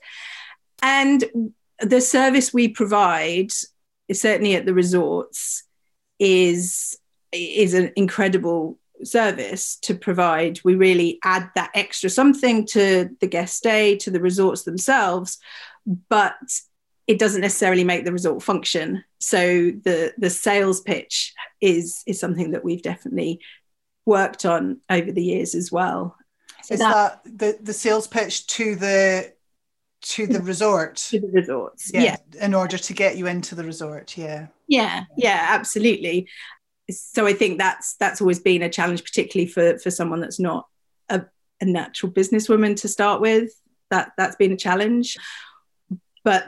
And 0.81 1.23
the 1.79 2.01
service 2.01 2.53
we 2.53 2.67
provide, 2.67 3.51
certainly 4.11 4.55
at 4.55 4.65
the 4.65 4.73
resorts, 4.73 5.63
is 6.19 6.97
is 7.31 7.73
an 7.73 7.91
incredible 7.95 8.77
service 9.07 9.77
to 9.77 9.95
provide. 9.95 10.59
We 10.63 10.75
really 10.75 11.19
add 11.23 11.49
that 11.55 11.71
extra 11.73 12.09
something 12.09 12.65
to 12.67 13.09
the 13.19 13.27
guest 13.27 13.57
stay, 13.57 13.97
to 13.97 14.11
the 14.11 14.21
resorts 14.21 14.63
themselves, 14.63 15.37
but 16.09 16.35
it 17.07 17.19
doesn't 17.19 17.41
necessarily 17.41 17.83
make 17.83 18.05
the 18.05 18.11
resort 18.11 18.41
function. 18.41 19.03
So 19.19 19.71
the 19.71 20.13
the 20.17 20.29
sales 20.29 20.81
pitch 20.81 21.33
is 21.61 22.03
is 22.05 22.19
something 22.19 22.51
that 22.51 22.63
we've 22.63 22.81
definitely 22.81 23.39
worked 24.05 24.45
on 24.45 24.81
over 24.89 25.11
the 25.11 25.23
years 25.23 25.55
as 25.55 25.71
well. 25.71 26.15
So 26.63 26.75
is 26.75 26.79
that, 26.79 27.23
that 27.23 27.37
the 27.37 27.57
the 27.61 27.73
sales 27.73 28.07
pitch 28.07 28.47
to 28.47 28.75
the 28.75 29.33
to 30.03 30.27
the 30.27 30.41
resort 30.41 30.97
to 30.97 31.19
the 31.19 31.29
resorts 31.29 31.89
yeah, 31.93 32.01
yeah, 32.01 32.45
in 32.45 32.53
order 32.53 32.77
to 32.77 32.93
get 32.93 33.17
you 33.17 33.25
into 33.25 33.55
the 33.55 33.63
resort 33.63 34.17
yeah 34.17 34.47
yeah 34.67 35.05
yeah 35.17 35.45
absolutely 35.49 36.27
so 36.89 37.25
I 37.25 37.33
think 37.33 37.57
that's 37.57 37.95
that's 37.95 38.21
always 38.21 38.39
been 38.39 38.61
a 38.61 38.69
challenge, 38.69 39.03
particularly 39.03 39.49
for 39.49 39.77
for 39.79 39.91
someone 39.91 40.21
that's 40.21 40.39
not 40.39 40.67
a, 41.09 41.23
a 41.61 41.65
natural 41.65 42.11
businesswoman 42.11 42.75
to 42.81 42.87
start 42.87 43.21
with. 43.21 43.51
That 43.89 44.11
that's 44.17 44.35
been 44.35 44.51
a 44.51 44.57
challenge, 44.57 45.17
but 46.23 46.45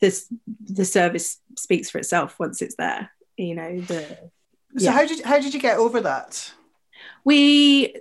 this 0.00 0.32
the 0.64 0.84
service 0.84 1.40
speaks 1.58 1.90
for 1.90 1.98
itself 1.98 2.38
once 2.38 2.62
it's 2.62 2.76
there. 2.76 3.10
You 3.36 3.54
know 3.54 3.80
the. 3.80 4.30
So 4.76 4.86
yeah. 4.86 4.92
how 4.92 5.06
did 5.06 5.24
how 5.24 5.38
did 5.38 5.54
you 5.54 5.60
get 5.60 5.78
over 5.78 6.00
that? 6.00 6.52
We 7.24 7.94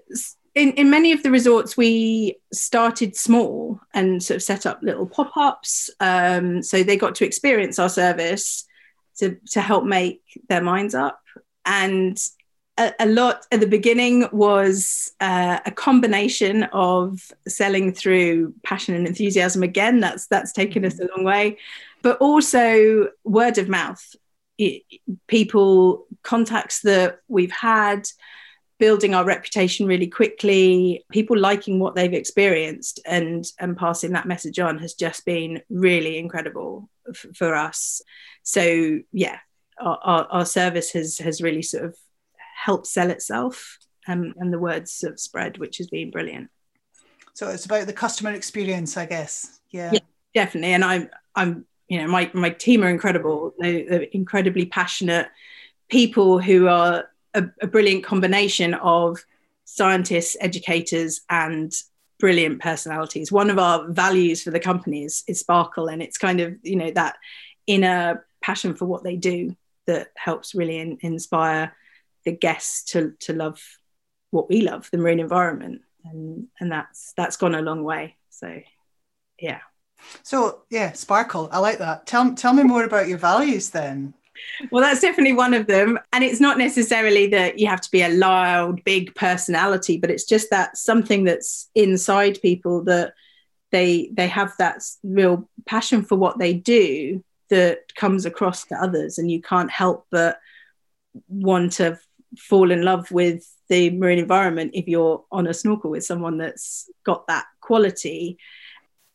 in, 0.56 0.72
in 0.74 0.90
many 0.90 1.12
of 1.12 1.24
the 1.24 1.32
resorts, 1.32 1.76
we 1.76 2.38
started 2.52 3.16
small 3.16 3.80
and 3.94 4.22
sort 4.22 4.36
of 4.36 4.44
set 4.44 4.66
up 4.66 4.80
little 4.84 5.08
pop 5.08 5.36
ups. 5.36 5.90
Um, 6.00 6.62
so 6.62 6.84
they 6.84 6.96
got 6.96 7.16
to 7.16 7.26
experience 7.26 7.80
our 7.80 7.90
service 7.90 8.66
to, 9.18 9.38
to 9.52 9.62
help 9.62 9.84
make 9.84 10.22
their 10.50 10.62
minds 10.62 10.94
up. 10.94 11.20
And 11.66 12.20
a, 12.78 12.94
a 13.00 13.06
lot 13.06 13.46
at 13.52 13.60
the 13.60 13.68
beginning 13.68 14.28
was 14.32 15.12
uh, 15.20 15.60
a 15.66 15.72
combination 15.72 16.64
of 16.74 17.32
selling 17.48 17.94
through 17.94 18.54
passion 18.64 18.96
and 18.96 19.08
enthusiasm. 19.08 19.64
Again, 19.64 20.00
that's 20.00 20.28
that's 20.28 20.52
taken 20.52 20.86
us 20.86 21.00
a 21.00 21.08
long 21.16 21.24
way, 21.26 21.58
but 22.02 22.18
also 22.18 23.10
word 23.24 23.58
of 23.58 23.70
mouth. 23.70 24.04
It, 24.58 24.84
people 25.28 26.06
contacts 26.24 26.82
that 26.82 27.20
we've 27.28 27.52
had 27.52 28.08
building 28.80 29.16
our 29.16 29.24
reputation 29.24 29.86
really 29.86 30.08
quickly 30.08 31.06
people 31.12 31.38
liking 31.38 31.80
what 31.80 31.96
they've 31.96 32.14
experienced 32.14 33.00
and 33.06 33.46
and 33.60 33.78
passing 33.78 34.12
that 34.12 34.28
message 34.28 34.60
on 34.60 34.78
has 34.78 34.94
just 34.94 35.26
been 35.26 35.62
really 35.70 36.18
incredible 36.18 36.90
f- 37.08 37.26
for 37.34 37.56
us 37.56 38.02
so 38.42 39.00
yeah 39.12 39.38
our, 39.80 40.00
our, 40.04 40.28
our, 40.30 40.46
service 40.46 40.92
has 40.92 41.18
has 41.18 41.42
really 41.42 41.62
sort 41.62 41.86
of 41.86 41.98
helped 42.64 42.88
sell 42.88 43.10
itself 43.10 43.78
um, 44.08 44.34
and 44.38 44.54
the 44.54 44.60
words 44.60 45.02
have 45.02 45.20
spread 45.20 45.58
which 45.58 45.78
has 45.78 45.88
been 45.88 46.12
brilliant. 46.12 46.50
So 47.34 47.50
it's 47.50 47.66
about 47.66 47.88
the 47.88 47.94
customer 47.94 48.32
experience 48.32 48.98
i 48.98 49.06
guess. 49.06 49.60
Yeah, 49.72 49.92
yeah 49.94 50.00
definitely. 50.34 50.74
And 50.74 50.84
i'm 50.84 51.10
i'm 51.36 51.66
you 51.88 52.02
know 52.02 52.08
my 52.08 52.30
my 52.34 52.50
team 52.50 52.84
are 52.84 52.90
incredible. 52.90 53.54
They, 53.60 53.84
they're 53.84 54.04
incredibly 54.04 54.66
passionate 54.66 55.28
people 55.90 56.40
who 56.40 56.68
are 56.68 57.06
a, 57.34 57.44
a 57.62 57.68
brilliant 57.68 58.04
combination 58.04 58.74
of 58.76 59.24
scientists, 59.66 60.36
educators, 60.40 61.22
and 61.30 61.72
brilliant 62.20 62.62
personalities. 62.62 63.32
One 63.32 63.50
of 63.50 63.60
our 63.60 63.88
values 63.90 64.44
for 64.44 64.52
the 64.52 64.60
company 64.60 65.04
is, 65.04 65.24
is 65.28 65.40
sparkle, 65.40 65.88
and 65.88 66.02
it's 66.02 66.18
kind 66.18 66.40
of 66.40 66.56
you 66.64 66.76
know 66.76 66.92
that 66.92 67.16
inner 67.68 68.26
passion 68.42 68.76
for 68.76 68.86
what 68.86 69.04
they 69.04 69.16
do 69.16 69.56
that 69.88 70.10
helps 70.16 70.56
really 70.56 70.80
in, 70.80 70.98
inspire 71.02 71.76
the 72.26 72.32
guests 72.32 72.92
to 72.92 73.14
to 73.20 73.34
love 73.34 73.62
what 74.32 74.50
we 74.50 74.62
love, 74.62 74.90
the 74.92 74.98
marine 74.98 75.20
environment, 75.20 75.82
and 76.06 76.48
and 76.60 76.72
that's 76.72 77.14
that's 77.16 77.38
gone 77.38 77.56
a 77.56 77.62
long 77.62 77.84
way. 77.84 78.18
So, 78.30 78.62
yeah. 79.40 79.60
So 80.24 80.64
yeah, 80.70 80.92
sparkle. 80.94 81.50
I 81.52 81.60
like 81.60 81.80
that. 81.80 82.06
Tell 82.08 82.34
tell 82.34 82.54
me 82.54 82.64
more 82.64 82.84
about 82.84 83.08
your 83.08 83.18
values 83.18 83.70
then 83.70 84.14
well, 84.72 84.84
that's 84.84 85.02
definitely 85.02 85.34
one 85.34 85.54
of 85.54 85.68
them. 85.68 86.00
And 86.12 86.24
it's 86.24 86.40
not 86.40 86.58
necessarily 86.58 87.28
that 87.28 87.60
you 87.60 87.68
have 87.68 87.82
to 87.82 87.92
be 87.92 88.02
a 88.02 88.10
loud, 88.10 88.84
big 88.84 89.14
personality, 89.16 89.98
but 89.98 90.10
it's 90.10 90.26
just 90.26 90.50
that 90.50 90.78
something 90.78 91.24
that's 91.24 91.70
inside 91.76 92.42
people 92.42 92.84
that 92.86 93.14
they 93.72 94.12
they 94.14 94.28
have 94.28 94.54
that 94.60 94.84
real 95.04 95.50
passion 95.66 96.04
for 96.04 96.16
what 96.16 96.38
they 96.38 96.54
do 96.54 97.24
that 97.50 97.94
comes 97.96 98.26
across 98.26 98.66
to 98.66 98.76
others, 98.76 99.18
and 99.18 99.30
you 99.30 99.42
can't 99.42 99.72
help 99.72 100.08
but 100.12 100.40
want 101.28 101.74
to 101.74 102.00
fall 102.38 102.72
in 102.72 102.82
love 102.82 103.12
with 103.12 103.48
the 103.70 103.92
marine 103.92 104.20
environment 104.20 104.72
if 104.74 104.88
you're 104.88 105.24
on 105.32 105.48
a 105.48 105.54
snorkel 105.54 105.92
with 105.92 106.04
someone 106.04 106.38
that's 106.38 106.90
got 107.06 107.28
that 107.28 107.46
quality. 107.62 108.38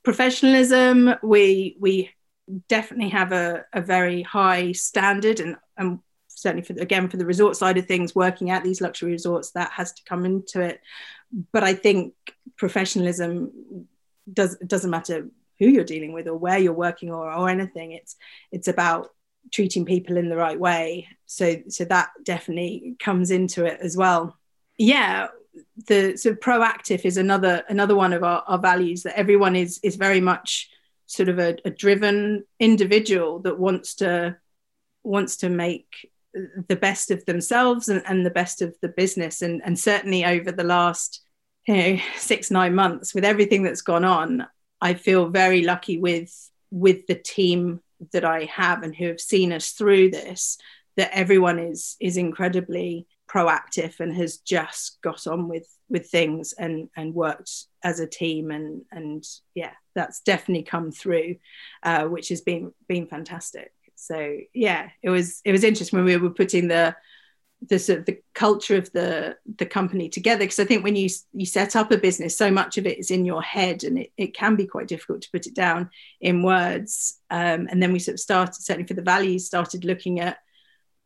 Professionalism 0.03 1.15
we 1.23 1.77
we 1.81 2.11
definitely 2.69 3.11
have 3.11 3.33
a, 3.33 3.65
a 3.75 3.81
very 3.81 4.23
high 4.23 4.73
standard 4.73 5.39
and, 5.41 5.57
and 5.77 5.99
certainly 6.29 6.63
for 6.63 6.73
again 6.81 7.09
for 7.09 7.17
the 7.17 7.27
resort 7.27 7.57
side 7.57 7.77
of 7.77 7.87
things 7.87 8.15
working 8.15 8.51
at 8.51 8.65
these 8.65 8.81
luxury 8.81 9.13
resorts 9.13 9.51
that 9.51 9.71
has 9.73 9.93
to 9.93 10.03
come 10.05 10.25
into 10.25 10.61
it. 10.61 10.81
But 11.53 11.63
i 11.63 11.75
think 11.75 12.15
professionalism 12.57 13.87
does 14.33 14.57
doesn't 14.59 14.91
matter 14.91 15.29
who 15.59 15.67
you're 15.67 15.85
dealing 15.85 16.13
with 16.13 16.29
or 16.29 16.37
where 16.37 16.59
you're 16.59 16.73
working 16.73 17.11
or, 17.11 17.33
or 17.33 17.49
anything 17.49 17.93
it's 17.93 18.17
it's 18.53 18.69
about 18.69 19.09
treating 19.53 19.85
people 19.85 20.17
in 20.17 20.29
the 20.29 20.37
right 20.37 20.59
way. 20.59 21.09
So 21.27 21.57
so 21.69 21.85
that 21.87 22.11
definitely 22.25 22.97
comes 22.99 23.31
into 23.31 23.65
it 23.65 23.79
as 23.81 23.97
well. 23.97 24.37
Yeah 24.77 25.29
the 25.87 26.17
sort 26.17 26.35
of 26.35 26.41
proactive 26.41 27.05
is 27.05 27.17
another 27.17 27.65
another 27.69 27.97
one 27.97 28.13
of 28.13 28.23
our, 28.23 28.43
our 28.47 28.59
values 28.59 29.03
that 29.03 29.19
everyone 29.19 29.57
is 29.57 29.81
is 29.83 29.97
very 29.97 30.21
much 30.21 30.71
sort 31.07 31.29
of 31.29 31.39
a, 31.39 31.57
a 31.65 31.71
driven 31.71 32.45
individual 32.61 33.41
that 33.41 33.59
wants 33.59 33.95
to 33.97 34.37
wants 35.03 35.39
to 35.39 35.49
make 35.49 36.11
the 36.69 36.77
best 36.77 37.11
of 37.11 37.25
themselves 37.25 37.89
and, 37.89 38.03
and 38.07 38.25
the 38.25 38.31
best 38.31 38.61
of 38.61 38.75
the 38.83 38.89
business. 38.89 39.41
And, 39.43 39.63
and 39.65 39.79
certainly 39.79 40.25
over 40.25 40.53
the 40.53 40.65
last 40.65 41.23
you 41.67 41.77
know 41.77 42.03
six 42.17 42.51
nine 42.51 42.75
months 42.75 43.15
with 43.15 43.25
everything 43.25 43.63
that's 43.63 43.83
gone 43.83 44.05
on 44.05 44.47
i 44.81 44.95
feel 44.95 45.29
very 45.29 45.63
lucky 45.63 45.99
with 45.99 46.51
with 46.71 47.07
the 47.07 47.15
team 47.15 47.81
that 48.13 48.25
i 48.25 48.45
have 48.45 48.83
and 48.83 48.95
who 48.95 49.07
have 49.07 49.21
seen 49.21 49.53
us 49.53 49.71
through 49.71 50.11
this 50.11 50.59
that 50.97 51.11
everyone 51.13 51.59
is 51.59 51.97
is 52.01 52.17
incredibly 52.17 53.07
proactive 53.29 54.01
and 54.01 54.17
has 54.17 54.39
just 54.39 54.99
got 55.03 55.27
on 55.27 55.49
with 55.49 55.69
with 55.89 56.09
things 56.09 56.53
and 56.55 56.89
and 56.97 57.15
worked 57.15 57.51
as 57.83 58.01
a 58.01 58.07
team 58.07 58.51
and 58.51 58.83
and 58.91 59.25
yeah 59.55 59.73
that's 59.95 60.21
definitely 60.21 60.63
come 60.63 60.91
through 60.91 61.37
uh, 61.83 62.05
which 62.05 62.29
has 62.29 62.41
been 62.41 62.73
been 62.89 63.07
fantastic. 63.07 63.73
So 63.95 64.39
yeah 64.55 64.89
it 65.03 65.11
was 65.11 65.41
it 65.45 65.53
was 65.53 65.65
interesting 65.65 65.99
when 65.99 66.07
we 66.07 66.17
were 66.17 66.31
putting 66.31 66.69
the 66.69 66.97
the 67.67 67.79
sort 67.79 68.01
of 68.01 68.05
the 68.07 68.21
culture 68.35 68.77
of 68.77 68.91
the 68.93 69.37
the 69.59 69.67
company 69.67 70.09
together. 70.09 70.41
Because 70.41 70.61
I 70.61 70.65
think 70.65 70.85
when 70.85 70.97
you 70.97 71.09
you 71.33 71.47
set 71.47 71.75
up 71.75 71.91
a 71.91 71.99
business 71.99 72.37
so 72.37 72.51
much 72.51 72.79
of 72.79 72.87
it 72.87 72.99
is 72.99 73.11
in 73.11 73.25
your 73.25 73.43
head 73.43 73.85
and 73.85 73.99
it, 73.99 74.13
it 74.17 74.35
can 74.35 74.57
be 74.57 74.67
quite 74.67 74.89
difficult 74.89 75.23
to 75.23 75.31
put 75.31 75.47
it 75.47 75.55
down 75.55 75.91
in 76.21 76.43
words. 76.43 77.19
Um, 77.31 77.69
and 77.71 77.83
then 77.83 77.93
we 77.93 77.99
sort 77.99 78.15
of 78.15 78.21
started 78.21 78.55
certainly 78.55 78.87
for 78.87 78.95
the 78.95 79.03
values 79.03 79.47
started 79.47 79.85
looking 79.85 80.21
at 80.21 80.39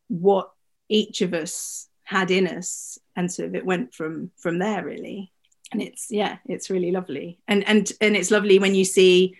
what 0.07 0.51
each 0.89 1.21
of 1.21 1.33
us 1.33 1.87
had 2.03 2.29
in 2.29 2.47
us 2.47 2.99
and 3.15 3.31
sort 3.31 3.47
of 3.47 3.55
it 3.55 3.65
went 3.65 3.93
from 3.93 4.31
from 4.37 4.59
there 4.59 4.85
really. 4.85 5.31
And 5.71 5.81
it's 5.81 6.07
yeah 6.11 6.37
it's 6.45 6.69
really 6.69 6.91
lovely. 6.91 7.39
And 7.47 7.63
and 7.67 7.91
and 7.99 8.15
it's 8.15 8.31
lovely 8.31 8.59
when 8.59 8.75
you 8.75 8.85
see 8.85 9.35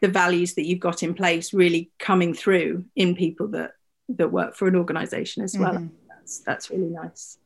the 0.00 0.08
values 0.08 0.54
that 0.54 0.66
you've 0.66 0.80
got 0.80 1.02
in 1.02 1.14
place 1.14 1.52
really 1.52 1.90
coming 1.98 2.34
through 2.34 2.84
in 2.96 3.14
people 3.14 3.48
that 3.48 3.72
that 4.10 4.32
work 4.32 4.54
for 4.54 4.68
an 4.68 4.76
organization 4.76 5.42
as 5.42 5.56
well. 5.56 5.74
Mm-hmm. 5.74 6.03
That's 6.24 6.38
that's 6.40 6.70
really 6.70 6.90
nice. 6.90 7.38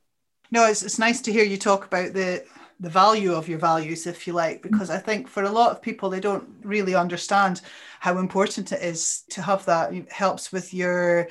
No 0.50 0.66
it's, 0.66 0.82
it's 0.82 0.99
nice 0.99 1.20
to 1.23 1.32
hear 1.32 1.44
you 1.44 1.58
talk 1.58 1.85
about 1.85 2.12
the 2.12 2.44
the 2.80 2.88
value 2.88 3.32
of 3.32 3.49
your 3.49 3.58
values 3.58 4.06
if 4.06 4.26
you 4.26 4.32
like 4.32 4.58
mm-hmm. 4.58 4.70
because 4.70 4.88
i 4.88 4.99
think 4.99 5.26
for 5.26 5.42
a 5.42 5.50
lot 5.50 5.73
of 5.73 5.82
people 5.82 6.08
they 6.08 6.20
don't 6.20 6.49
really 6.62 6.94
understand 6.94 7.61
how 8.00 8.18
important 8.18 8.73
it 8.73 8.82
is 8.82 9.23
to 9.30 9.42
have 9.42 9.64
that. 9.66 9.92
It 9.92 10.11
helps 10.11 10.52
with 10.52 10.73
your 10.73 11.28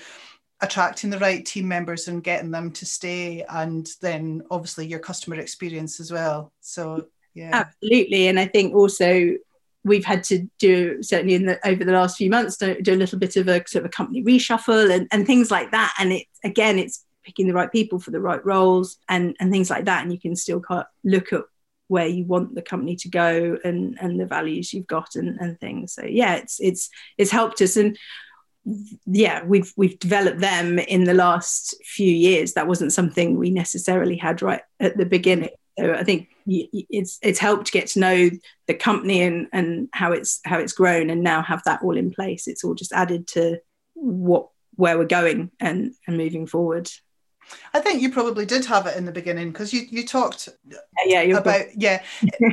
attracting 0.62 1.10
the 1.10 1.20
right 1.20 1.46
team 1.46 1.68
members 1.68 2.08
and 2.08 2.24
getting 2.24 2.51
them 2.51 2.72
to 2.72 2.86
stay 2.86 3.46
and 3.50 3.88
then 4.01 4.42
obviously 4.50 4.88
your 4.88 5.00
customer 5.00 5.39
experience 5.39 6.00
as 6.00 6.12
well. 6.12 6.51
So 6.62 7.08
yeah. 7.34 7.51
Absolutely. 7.54 8.27
And 8.27 8.39
i 8.39 8.46
think 8.46 8.74
also 8.74 9.34
we've 9.84 10.06
had 10.06 10.24
to 10.25 10.50
do 10.60 11.01
certainly 11.04 11.36
in 11.36 11.46
the 11.46 11.68
over 11.68 11.86
the 11.86 11.92
last 11.92 12.18
few 12.18 12.30
months 12.30 12.58
do, 12.58 12.82
do 12.82 12.94
a 12.94 12.96
little 12.96 13.20
bit 13.20 13.38
of 13.38 13.48
a 13.48 13.63
sort 13.68 13.86
of 13.86 13.86
a 13.86 13.89
company 13.89 14.24
reshuffle 14.24 14.92
and, 14.92 15.08
and 15.12 15.25
things 15.25 15.51
like 15.51 15.72
that. 15.72 15.94
And 16.00 16.12
it 16.12 16.25
again 16.44 16.80
it's 16.80 17.06
picking 17.27 17.46
the 17.46 17.53
right 17.53 17.72
people 17.72 18.00
for 18.00 18.12
the 18.12 18.22
right 18.22 18.43
roles 18.46 18.98
and 19.10 19.36
and 19.39 19.51
things 19.51 19.69
like 19.69 19.86
that. 19.86 20.01
And 20.01 20.12
you 20.12 20.19
can 20.19 20.36
still 20.36 20.63
look 21.03 21.34
at 21.34 21.43
where 21.89 22.07
you 22.07 22.25
want 22.25 22.55
the 22.55 22.62
company 22.62 22.96
to 22.96 23.10
go 23.10 23.57
and 23.63 23.98
and 24.00 24.19
the 24.19 24.25
values 24.25 24.74
you've 24.74 24.88
got 24.88 25.15
and, 25.15 25.38
and 25.39 25.60
things. 25.60 25.93
So 25.93 26.05
yeah 26.05 26.36
it's 26.36 26.60
it's 26.60 26.89
it's 27.17 27.31
helped 27.31 27.62
us. 27.62 27.75
And 27.75 28.00
yeah 29.05 29.43
we've 29.43 29.72
we've 29.75 30.00
developed 30.00 30.39
them 30.39 30.79
in 30.79 31.03
the 31.03 31.13
last 31.13 31.75
few 31.84 32.12
years. 32.12 32.53
That 32.53 32.67
wasn't 32.67 32.93
something 32.93 33.38
we 33.38 33.51
necessarily 33.51 34.15
had 34.15 34.41
right 34.41 34.62
at 34.79 34.98
the 34.98 35.05
beginning. 35.05 35.50
So 35.77 35.93
i 35.93 36.03
think 36.03 36.29
it's 36.48 37.19
it's 37.22 37.39
helped 37.39 37.72
get 37.74 37.88
to 37.88 38.00
know 38.00 38.29
the 38.67 38.74
company 38.74 39.22
and 39.22 39.48
and 39.51 39.89
how 39.91 40.13
it's 40.13 40.39
how 40.46 40.60
it's 40.60 40.74
grown 40.74 41.10
and 41.10 41.22
now 41.22 41.41
have 41.41 41.62
that 41.65 41.81
all 41.84 41.98
in 41.98 42.10
place. 42.10 42.48
It's 42.48 42.63
all 42.63 42.74
just 42.74 42.93
added 42.93 43.27
to 43.36 43.60
what 43.93 44.48
where 44.77 44.98
we're 44.98 45.05
going 45.05 45.51
and 45.60 45.93
and 46.07 46.17
moving 46.17 46.48
forward 46.48 46.89
I 47.74 47.80
think 47.80 48.01
you 48.01 48.12
probably 48.12 48.46
did 48.46 48.66
have 48.66 48.88
it 48.88 48.98
in 48.98 49.06
the 49.06 49.12
beginning 49.12 49.51
because 49.51 49.74
you 49.74 49.82
you 49.89 50.06
talked 50.06 50.50
yeah, 51.06 51.22
yeah 51.22 51.38
about 51.38 51.66
yeah, 51.75 52.04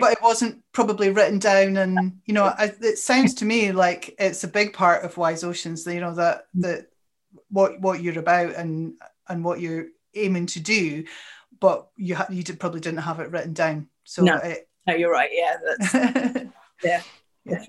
but 0.01 0.13
it 0.13 0.23
wasn't 0.23 0.63
probably 0.73 1.11
written 1.11 1.39
down, 1.39 1.77
and 1.77 2.21
you 2.27 2.35
know 2.35 2.45
I, 2.45 2.73
it 2.81 2.99
sounds 2.99 3.35
to 3.35 3.45
me 3.45 3.73
like 3.73 4.15
it's 4.19 4.45
a 4.45 4.49
big 4.49 4.73
part 4.73 5.05
of 5.05 5.17
Wise 5.17 5.45
Oceans. 5.45 5.87
You 5.87 6.01
know 6.01 6.15
that 6.15 6.47
that 6.55 6.87
what 7.51 7.81
what 7.81 8.03
you're 8.03 8.19
about 8.19 8.55
and 8.55 8.95
and 9.29 9.45
what 9.45 9.61
you're 9.61 9.87
aiming 10.15 10.47
to 10.47 10.61
do, 10.61 11.05
but 11.61 11.89
you 11.97 12.15
ha- 12.15 12.27
you 12.31 12.43
did, 12.43 12.61
probably 12.61 12.81
didn't 12.81 13.01
have 13.01 13.21
it 13.21 13.31
written 13.31 13.53
down. 13.53 13.89
So 14.05 14.23
no, 14.23 14.37
it, 14.37 14.69
no 14.87 14.95
you're 14.95 15.13
right. 15.13 15.31
Yeah, 15.33 15.57
that's, 15.67 15.95
yeah, 16.85 17.03
yeah. 17.45 17.65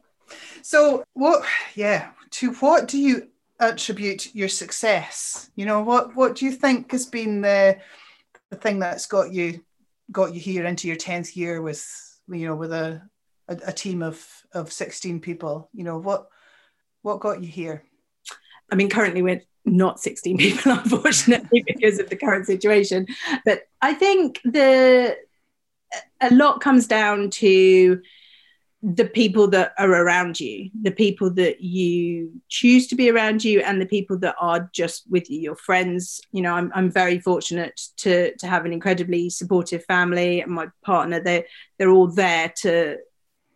So 0.61 1.03
what? 1.13 1.45
Yeah, 1.75 2.11
to 2.31 2.53
what 2.55 2.87
do 2.87 2.97
you 2.97 3.29
attribute 3.59 4.33
your 4.35 4.49
success? 4.49 5.49
You 5.55 5.65
know, 5.65 5.81
what 5.81 6.15
what 6.15 6.35
do 6.35 6.45
you 6.45 6.51
think 6.51 6.91
has 6.91 7.05
been 7.05 7.41
the 7.41 7.77
the 8.49 8.57
thing 8.57 8.79
that's 8.79 9.05
got 9.05 9.33
you 9.33 9.61
got 10.11 10.33
you 10.33 10.39
here 10.39 10.65
into 10.65 10.87
your 10.87 10.97
10th 10.97 11.35
year 11.35 11.61
with 11.61 11.83
you 12.27 12.47
know 12.47 12.55
with 12.55 12.71
a, 12.71 13.01
a, 13.47 13.57
a 13.67 13.73
team 13.73 14.01
of 14.01 14.25
of 14.53 14.71
16 14.71 15.19
people? 15.19 15.69
You 15.73 15.83
know 15.83 15.97
what 15.97 16.27
what 17.01 17.19
got 17.19 17.41
you 17.41 17.49
here? 17.49 17.83
I 18.71 18.75
mean 18.75 18.89
currently 18.89 19.21
we're 19.21 19.41
not 19.65 19.99
16 19.99 20.37
people 20.39 20.71
unfortunately 20.73 21.63
because 21.65 21.99
of 21.99 22.09
the 22.09 22.15
current 22.15 22.45
situation. 22.45 23.07
But 23.45 23.63
i 23.81 23.93
think 23.93 24.39
the 24.43 25.17
a 26.21 26.33
lot 26.33 26.61
comes 26.61 26.87
down 26.87 27.29
to 27.29 28.01
the 28.93 29.05
people 29.05 29.47
that 29.47 29.73
are 29.79 29.89
around 29.89 30.39
you, 30.39 30.69
the 30.79 30.91
people 30.91 31.31
that 31.31 31.59
you 31.59 32.31
choose 32.49 32.85
to 32.87 32.95
be 32.95 33.09
around 33.09 33.43
you, 33.43 33.61
and 33.61 33.81
the 33.81 33.85
people 33.87 34.15
that 34.19 34.35
are 34.39 34.69
just 34.73 35.09
with 35.09 35.27
you, 35.27 35.39
your 35.39 35.55
friends. 35.55 36.21
You 36.31 36.43
know, 36.43 36.53
I'm, 36.53 36.71
I'm 36.75 36.91
very 36.91 37.19
fortunate 37.19 37.81
to 37.97 38.35
to 38.35 38.47
have 38.47 38.63
an 38.65 38.73
incredibly 38.73 39.31
supportive 39.31 39.83
family 39.85 40.41
and 40.41 40.51
my 40.51 40.67
partner. 40.83 41.19
They 41.19 41.45
they're 41.79 41.89
all 41.89 42.07
there 42.07 42.53
to 42.61 42.97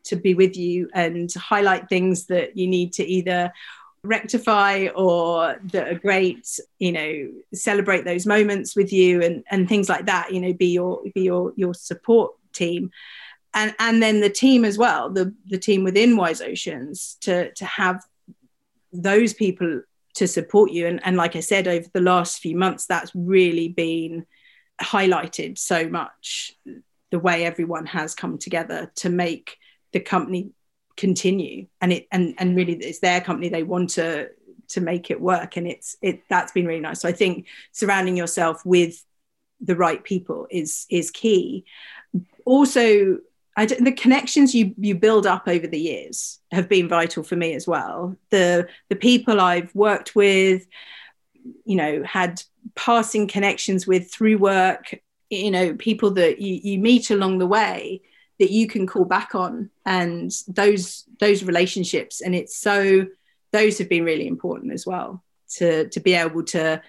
to 0.05 0.15
be 0.15 0.33
with 0.33 0.57
you 0.57 0.89
and 0.95 1.31
highlight 1.35 1.89
things 1.89 2.25
that 2.27 2.57
you 2.57 2.67
need 2.67 2.93
to 2.93 3.05
either 3.05 3.53
rectify 4.01 4.87
or 4.95 5.59
that 5.61 5.89
are 5.89 5.99
great 5.99 6.57
you 6.79 6.91
know 6.91 7.29
celebrate 7.53 8.05
those 8.05 8.25
moments 8.25 8.73
with 8.73 8.93
you 8.93 9.21
and 9.21 9.43
and 9.51 9.67
things 9.67 9.89
like 9.89 10.05
that 10.05 10.33
you 10.33 10.39
know 10.39 10.53
be 10.53 10.67
your 10.67 11.01
be 11.13 11.23
your 11.23 11.51
your 11.57 11.73
support 11.73 12.31
team 12.53 12.89
and 13.53 13.73
and 13.79 14.01
then 14.01 14.21
the 14.21 14.29
team 14.29 14.63
as 14.63 14.77
well 14.77 15.09
the 15.09 15.33
the 15.47 15.57
team 15.57 15.83
within 15.83 16.15
wise 16.15 16.41
oceans 16.41 17.17
to 17.21 17.51
to 17.53 17.65
have 17.65 18.03
those 18.91 19.33
people 19.33 19.81
to 20.15 20.27
support 20.27 20.71
you. 20.71 20.87
And 20.87 20.99
and 21.03 21.17
like 21.17 21.35
i 21.35 21.39
said 21.39 21.67
over 21.67 21.87
the 21.93 22.01
last 22.01 22.41
few 22.41 22.55
months 22.55 22.85
that's 22.85 23.11
really 23.15 23.69
been 23.69 24.25
highlighted 24.81 25.57
so 25.57 25.87
much 25.89 26.53
the 27.11 27.19
way 27.19 27.43
everyone 27.43 27.85
has 27.87 28.15
come 28.15 28.37
together 28.37 28.91
to 28.95 29.09
make 29.09 29.57
the 29.93 29.99
company 29.99 30.51
continue. 30.95 31.67
And 31.81 31.93
it 31.93 32.07
and 32.11 32.35
and 32.37 32.55
really 32.55 32.73
it's 32.73 32.99
their 32.99 33.21
company 33.21 33.49
they 33.49 33.63
want 33.63 33.91
to 33.91 34.29
to 34.69 34.81
make 34.81 35.09
it 35.09 35.19
work. 35.19 35.57
And 35.57 35.67
it's 35.67 35.95
it 36.01 36.21
that's 36.29 36.51
been 36.51 36.65
really 36.65 36.81
nice. 36.81 37.01
So 37.01 37.09
i 37.09 37.13
think 37.13 37.47
surrounding 37.71 38.17
yourself 38.17 38.65
with 38.65 39.03
the 39.61 39.75
right 39.75 40.03
people 40.03 40.47
is 40.49 40.85
is 40.89 41.11
key. 41.11 41.65
Also 42.45 43.19
the 43.65 43.91
connections 43.91 44.53
you 44.53 44.73
you 44.77 44.95
build 44.95 45.25
up 45.25 45.47
over 45.47 45.67
the 45.67 45.79
years 45.79 46.39
have 46.51 46.69
been 46.69 46.87
vital 46.87 47.23
for 47.23 47.35
me 47.35 47.53
as 47.53 47.67
well. 47.67 48.15
The 48.29 48.67
the 48.89 48.95
people 48.95 49.39
I've 49.39 49.73
worked 49.75 50.15
with, 50.15 50.67
you 51.65 51.75
know, 51.75 52.03
had 52.03 52.41
passing 52.75 53.27
connections 53.27 53.87
with 53.87 54.11
through 54.11 54.37
work, 54.37 54.93
you 55.29 55.51
know, 55.51 55.73
people 55.75 56.11
that 56.11 56.39
you, 56.39 56.59
you 56.63 56.79
meet 56.79 57.11
along 57.11 57.39
the 57.39 57.47
way 57.47 58.01
that 58.39 58.51
you 58.51 58.67
can 58.67 58.87
call 58.87 59.05
back 59.05 59.35
on, 59.35 59.69
and 59.85 60.31
those 60.47 61.05
those 61.19 61.43
relationships, 61.43 62.21
and 62.21 62.35
it's 62.35 62.57
so 62.57 63.05
those 63.51 63.77
have 63.77 63.89
been 63.89 64.03
really 64.03 64.27
important 64.27 64.73
as 64.73 64.85
well 64.85 65.23
to 65.55 65.89
to 65.89 65.99
be 65.99 66.13
able 66.13 66.43
to 66.43 66.81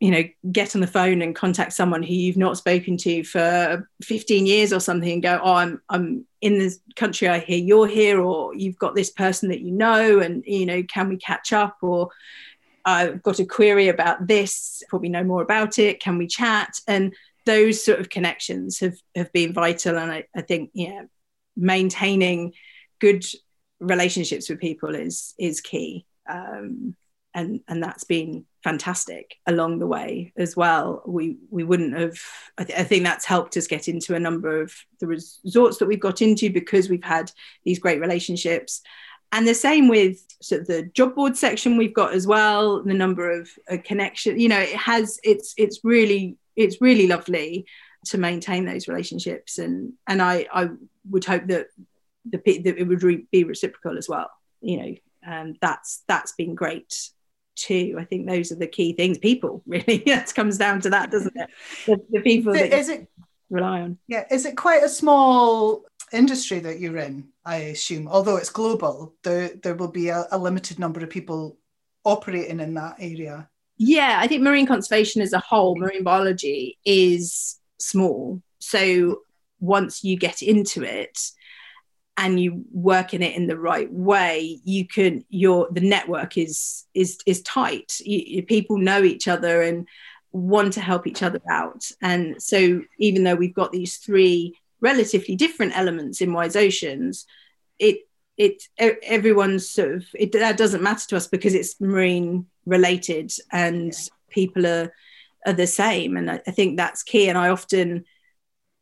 you 0.00 0.10
know 0.10 0.24
get 0.50 0.74
on 0.74 0.80
the 0.80 0.86
phone 0.86 1.22
and 1.22 1.36
contact 1.36 1.72
someone 1.72 2.02
who 2.02 2.14
you've 2.14 2.36
not 2.36 2.56
spoken 2.56 2.96
to 2.96 3.22
for 3.22 3.88
15 4.02 4.46
years 4.46 4.72
or 4.72 4.80
something 4.80 5.12
and 5.12 5.22
go 5.22 5.38
oh 5.42 5.54
i'm 5.54 5.80
i'm 5.88 6.26
in 6.40 6.58
this 6.58 6.80
country 6.96 7.28
i 7.28 7.38
hear 7.38 7.58
you're 7.58 7.86
here 7.86 8.20
or 8.20 8.54
you've 8.54 8.78
got 8.78 8.94
this 8.94 9.10
person 9.10 9.50
that 9.50 9.60
you 9.60 9.70
know 9.70 10.20
and 10.20 10.42
you 10.46 10.66
know 10.66 10.82
can 10.82 11.08
we 11.08 11.16
catch 11.16 11.52
up 11.52 11.76
or 11.82 12.08
i've 12.84 13.22
got 13.22 13.38
a 13.38 13.44
query 13.44 13.88
about 13.88 14.26
this 14.26 14.82
probably 14.88 15.10
know 15.10 15.24
more 15.24 15.42
about 15.42 15.78
it 15.78 16.00
can 16.00 16.18
we 16.18 16.26
chat? 16.26 16.70
And 16.88 17.14
those 17.46 17.82
sort 17.82 18.00
of 18.00 18.10
connections 18.10 18.80
have 18.80 18.96
have 19.14 19.32
been 19.32 19.52
vital 19.52 19.98
and 19.98 20.10
i, 20.10 20.24
I 20.34 20.42
think 20.42 20.70
yeah 20.72 21.02
maintaining 21.56 22.54
good 23.00 23.24
relationships 23.80 24.48
with 24.48 24.60
people 24.60 24.94
is 24.94 25.34
is 25.38 25.60
key. 25.60 26.06
Um, 26.28 26.94
and 27.34 27.60
and 27.68 27.82
that's 27.82 28.04
been 28.04 28.44
fantastic 28.62 29.36
along 29.46 29.78
the 29.78 29.86
way 29.86 30.32
as 30.36 30.56
well. 30.56 31.02
We 31.06 31.38
we 31.50 31.64
wouldn't 31.64 31.96
have. 31.98 32.18
I, 32.58 32.64
th- 32.64 32.78
I, 32.78 32.82
think 32.82 33.04
that's 33.04 33.24
helped 33.24 33.56
us 33.56 33.66
get 33.66 33.88
into 33.88 34.14
a 34.14 34.20
number 34.20 34.60
of 34.60 34.72
the 34.98 35.06
resorts 35.06 35.78
that 35.78 35.86
we've 35.86 36.00
got 36.00 36.22
into 36.22 36.50
because 36.50 36.88
we've 36.88 37.04
had 37.04 37.30
these 37.64 37.78
great 37.78 38.00
relationships. 38.00 38.82
And 39.32 39.46
the 39.46 39.54
same 39.54 39.86
with 39.86 40.24
sort 40.42 40.62
of 40.62 40.66
the 40.66 40.82
job 40.82 41.14
board 41.14 41.36
section 41.36 41.76
we've 41.76 41.94
got 41.94 42.14
as 42.14 42.26
well. 42.26 42.82
The 42.82 42.94
number 42.94 43.30
of 43.30 43.48
uh, 43.70 43.76
connection, 43.84 44.40
you 44.40 44.48
know, 44.48 44.58
it 44.58 44.74
has. 44.74 45.18
It's 45.22 45.54
it's 45.56 45.80
really 45.84 46.36
it's 46.56 46.80
really 46.80 47.06
lovely 47.06 47.66
to 48.06 48.18
maintain 48.18 48.64
those 48.64 48.88
relationships, 48.88 49.58
and 49.58 49.92
and 50.06 50.20
I 50.20 50.46
I 50.52 50.70
would 51.08 51.24
hope 51.24 51.46
that 51.46 51.68
the 52.24 52.38
that 52.38 52.78
it 52.78 52.88
would 52.88 53.02
re- 53.02 53.26
be 53.30 53.44
reciprocal 53.44 53.96
as 53.96 54.08
well. 54.08 54.30
You 54.60 54.76
know, 54.76 54.94
and 55.22 55.56
that's 55.60 56.02
that's 56.08 56.32
been 56.32 56.56
great 56.56 56.92
too. 57.60 57.96
I 57.98 58.04
think 58.04 58.26
those 58.26 58.52
are 58.52 58.56
the 58.56 58.66
key 58.66 58.92
things. 58.92 59.18
People 59.18 59.62
really, 59.66 60.02
it 60.06 60.34
comes 60.34 60.58
down 60.58 60.80
to 60.82 60.90
that, 60.90 61.10
doesn't 61.10 61.36
it? 61.36 61.50
The, 61.86 62.00
the 62.10 62.20
people 62.20 62.52
that 62.52 62.72
is 62.72 62.88
it 62.88 63.08
rely 63.50 63.82
on. 63.82 63.98
Yeah, 64.08 64.24
is 64.30 64.46
it 64.46 64.56
quite 64.56 64.82
a 64.82 64.88
small 64.88 65.84
industry 66.12 66.60
that 66.60 66.80
you're 66.80 66.98
in? 66.98 67.28
I 67.44 67.56
assume, 67.56 68.08
although 68.08 68.36
it's 68.36 68.50
global, 68.50 69.14
there 69.22 69.50
there 69.62 69.74
will 69.74 69.90
be 69.90 70.08
a, 70.08 70.26
a 70.30 70.38
limited 70.38 70.78
number 70.78 71.00
of 71.00 71.10
people 71.10 71.58
operating 72.04 72.60
in 72.60 72.74
that 72.74 72.96
area. 72.98 73.48
Yeah, 73.76 74.18
I 74.20 74.26
think 74.26 74.42
marine 74.42 74.66
conservation 74.66 75.22
as 75.22 75.32
a 75.32 75.38
whole, 75.38 75.76
marine 75.76 76.04
biology 76.04 76.78
is 76.84 77.58
small. 77.78 78.42
So 78.58 79.22
once 79.58 80.04
you 80.04 80.18
get 80.18 80.42
into 80.42 80.82
it, 80.82 81.18
and 82.16 82.38
you 82.38 82.64
work 82.72 83.14
in 83.14 83.22
it 83.22 83.34
in 83.34 83.46
the 83.46 83.58
right 83.58 83.90
way 83.90 84.60
you 84.64 84.86
can 84.86 85.24
your 85.30 85.68
the 85.70 85.80
network 85.80 86.36
is 86.36 86.84
is 86.94 87.18
is 87.26 87.42
tight. 87.42 88.00
You, 88.04 88.42
people 88.42 88.78
know 88.78 89.02
each 89.02 89.28
other 89.28 89.62
and 89.62 89.86
want 90.32 90.74
to 90.74 90.80
help 90.80 91.06
each 91.06 91.22
other 91.22 91.40
out. 91.48 91.90
And 92.02 92.40
so 92.40 92.82
even 92.98 93.24
though 93.24 93.34
we've 93.34 93.54
got 93.54 93.72
these 93.72 93.96
three 93.96 94.54
relatively 94.80 95.36
different 95.36 95.76
elements 95.76 96.20
in 96.20 96.32
wise 96.32 96.56
oceans 96.56 97.26
it 97.78 97.98
it 98.38 98.62
everyone's 98.78 99.68
sort 99.68 99.92
of 99.92 100.06
it 100.14 100.32
that 100.32 100.56
doesn't 100.56 100.82
matter 100.82 101.06
to 101.08 101.16
us 101.16 101.26
because 101.26 101.54
it's 101.54 101.80
marine 101.80 102.46
related 102.64 103.30
and 103.52 103.94
people 104.30 104.66
are 104.66 104.92
are 105.46 105.52
the 105.52 105.66
same. 105.66 106.16
And 106.16 106.30
I, 106.30 106.40
I 106.46 106.50
think 106.50 106.76
that's 106.76 107.02
key. 107.02 107.28
And 107.28 107.38
i 107.38 107.48
often 107.48 108.04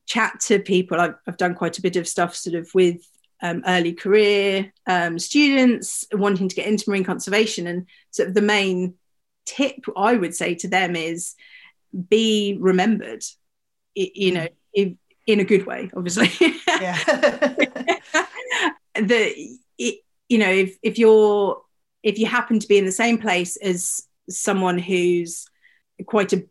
chat 0.06 0.40
to 0.40 0.58
people 0.58 0.98
I've, 0.98 1.14
I've 1.26 1.36
done 1.36 1.54
quite 1.54 1.78
a 1.78 1.82
bit 1.82 1.96
of 1.96 2.08
stuff 2.08 2.34
sort 2.34 2.56
of 2.56 2.68
with 2.74 3.06
um, 3.42 3.62
early 3.66 3.92
career 3.92 4.72
um, 4.86 5.18
students 5.18 6.04
wanting 6.12 6.48
to 6.48 6.56
get 6.56 6.66
into 6.66 6.88
marine 6.88 7.04
conservation. 7.04 7.66
And 7.66 7.86
sort 8.10 8.28
of 8.28 8.34
the 8.34 8.42
main 8.42 8.94
tip 9.46 9.76
I 9.96 10.14
would 10.14 10.34
say 10.34 10.54
to 10.56 10.68
them 10.68 10.96
is 10.96 11.34
be 12.08 12.56
remembered, 12.60 13.22
you 13.94 14.32
know, 14.32 14.48
if, 14.72 14.94
in 15.26 15.40
a 15.40 15.44
good 15.44 15.66
way, 15.66 15.90
obviously. 15.96 16.30
Yeah. 16.66 16.98
the, 18.94 19.58
it, 19.78 20.00
you 20.28 20.38
know, 20.38 20.50
if, 20.50 20.76
if 20.82 20.98
you're, 20.98 21.62
if 22.02 22.18
you 22.18 22.26
happen 22.26 22.58
to 22.58 22.68
be 22.68 22.78
in 22.78 22.86
the 22.86 22.92
same 22.92 23.18
place 23.18 23.56
as 23.56 24.02
someone 24.28 24.78
who's 24.78 25.46
quite 26.06 26.32
a 26.32 26.46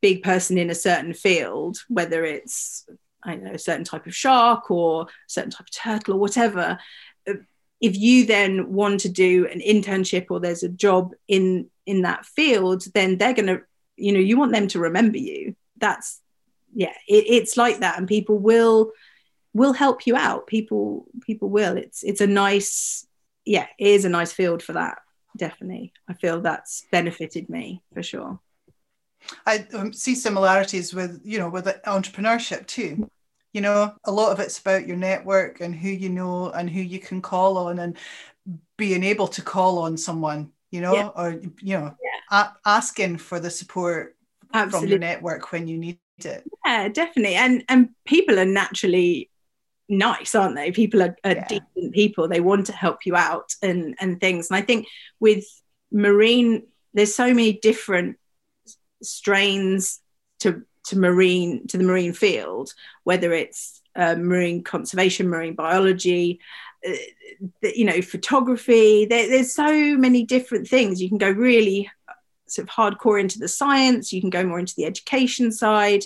big 0.00 0.22
person 0.22 0.58
in 0.58 0.70
a 0.70 0.74
certain 0.74 1.14
field, 1.14 1.78
whether 1.88 2.24
it's 2.24 2.86
I 3.24 3.36
know, 3.36 3.52
a 3.52 3.58
certain 3.58 3.84
type 3.84 4.06
of 4.06 4.14
shark 4.14 4.70
or 4.70 5.02
a 5.02 5.06
certain 5.26 5.50
type 5.50 5.66
of 5.66 5.70
turtle 5.70 6.14
or 6.14 6.18
whatever, 6.18 6.78
uh, 7.28 7.34
if 7.80 7.98
you 7.98 8.26
then 8.26 8.72
want 8.72 9.00
to 9.00 9.08
do 9.08 9.46
an 9.48 9.60
internship 9.60 10.26
or 10.30 10.40
there's 10.40 10.62
a 10.62 10.68
job 10.68 11.12
in 11.28 11.68
in 11.84 12.02
that 12.02 12.24
field, 12.24 12.84
then 12.94 13.18
they're 13.18 13.34
to, 13.34 13.60
you 13.96 14.12
know, 14.12 14.20
you 14.20 14.38
want 14.38 14.52
them 14.52 14.68
to 14.68 14.78
remember 14.78 15.18
you. 15.18 15.56
That's 15.76 16.20
yeah, 16.72 16.94
it, 17.08 17.24
it's 17.28 17.56
like 17.56 17.80
that, 17.80 17.98
and 17.98 18.06
people 18.06 18.38
will 18.38 18.92
will 19.52 19.72
help 19.72 20.06
you 20.06 20.16
out. 20.16 20.46
People 20.46 21.06
people 21.22 21.50
will. 21.50 21.76
It's 21.76 22.02
it's 22.02 22.20
a 22.20 22.26
nice 22.26 23.06
yeah, 23.44 23.66
it 23.78 23.88
is 23.88 24.04
a 24.04 24.08
nice 24.08 24.32
field 24.32 24.62
for 24.62 24.74
that. 24.74 24.98
Definitely, 25.36 25.92
I 26.08 26.14
feel 26.14 26.40
that's 26.40 26.84
benefited 26.92 27.50
me 27.50 27.82
for 27.92 28.02
sure. 28.02 28.38
I 29.46 29.66
um, 29.74 29.92
see 29.92 30.14
similarities 30.14 30.94
with 30.94 31.20
you 31.24 31.38
know 31.38 31.48
with 31.48 31.66
entrepreneurship 31.86 32.66
too. 32.66 33.08
You 33.52 33.60
know, 33.60 33.94
a 34.04 34.12
lot 34.12 34.32
of 34.32 34.40
it's 34.40 34.58
about 34.58 34.86
your 34.86 34.96
network 34.96 35.60
and 35.60 35.74
who 35.74 35.88
you 35.88 36.08
know 36.08 36.50
and 36.50 36.70
who 36.70 36.80
you 36.80 36.98
can 36.98 37.20
call 37.20 37.58
on 37.58 37.78
and 37.78 37.96
being 38.76 39.04
able 39.04 39.28
to 39.28 39.42
call 39.42 39.78
on 39.78 39.96
someone. 39.96 40.52
You 40.70 40.80
know, 40.80 40.94
yeah. 40.94 41.08
or 41.08 41.32
you 41.60 41.78
know, 41.78 41.94
yeah. 42.02 42.38
a- 42.38 42.56
asking 42.64 43.18
for 43.18 43.38
the 43.38 43.50
support 43.50 44.16
Absolutely. 44.54 44.80
from 44.80 44.90
your 44.90 44.98
network 44.98 45.52
when 45.52 45.68
you 45.68 45.76
need 45.76 45.98
it. 46.24 46.44
Yeah, 46.64 46.88
definitely. 46.88 47.34
And 47.34 47.64
and 47.68 47.90
people 48.06 48.38
are 48.38 48.46
naturally 48.46 49.30
nice 49.88 50.34
aren't 50.34 50.54
they 50.54 50.72
people 50.72 51.02
are, 51.02 51.16
are 51.24 51.32
yeah. 51.32 51.48
decent 51.48 51.92
people 51.92 52.26
they 52.26 52.40
want 52.40 52.66
to 52.66 52.72
help 52.72 53.04
you 53.04 53.14
out 53.14 53.54
and 53.62 53.94
and 54.00 54.20
things 54.20 54.48
and 54.50 54.56
i 54.56 54.62
think 54.62 54.86
with 55.20 55.44
marine 55.90 56.62
there's 56.94 57.14
so 57.14 57.28
many 57.28 57.52
different 57.52 58.16
strains 59.02 60.00
to 60.40 60.62
to 60.86 60.98
marine 60.98 61.66
to 61.68 61.78
the 61.78 61.84
marine 61.84 62.12
field, 62.12 62.72
whether 63.04 63.32
it's 63.32 63.80
uh, 63.94 64.14
marine 64.14 64.64
conservation, 64.64 65.28
marine 65.28 65.54
biology, 65.54 66.40
uh, 66.86 66.92
you 67.62 67.84
know, 67.84 68.02
photography. 68.02 69.04
There, 69.04 69.28
there's 69.28 69.54
so 69.54 69.96
many 69.96 70.24
different 70.24 70.66
things. 70.68 71.00
You 71.00 71.08
can 71.08 71.18
go 71.18 71.30
really 71.30 71.90
sort 72.46 72.68
of 72.68 72.74
hardcore 72.74 73.20
into 73.20 73.38
the 73.38 73.48
science. 73.48 74.12
You 74.12 74.20
can 74.20 74.30
go 74.30 74.44
more 74.44 74.58
into 74.58 74.74
the 74.76 74.84
education 74.84 75.52
side. 75.52 76.04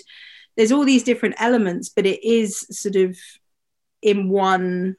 There's 0.55 0.71
all 0.71 0.85
these 0.85 1.03
different 1.03 1.35
elements, 1.39 1.89
but 1.89 2.05
it 2.05 2.23
is 2.23 2.65
sort 2.71 2.95
of 2.95 3.17
in 4.01 4.29
one 4.29 4.95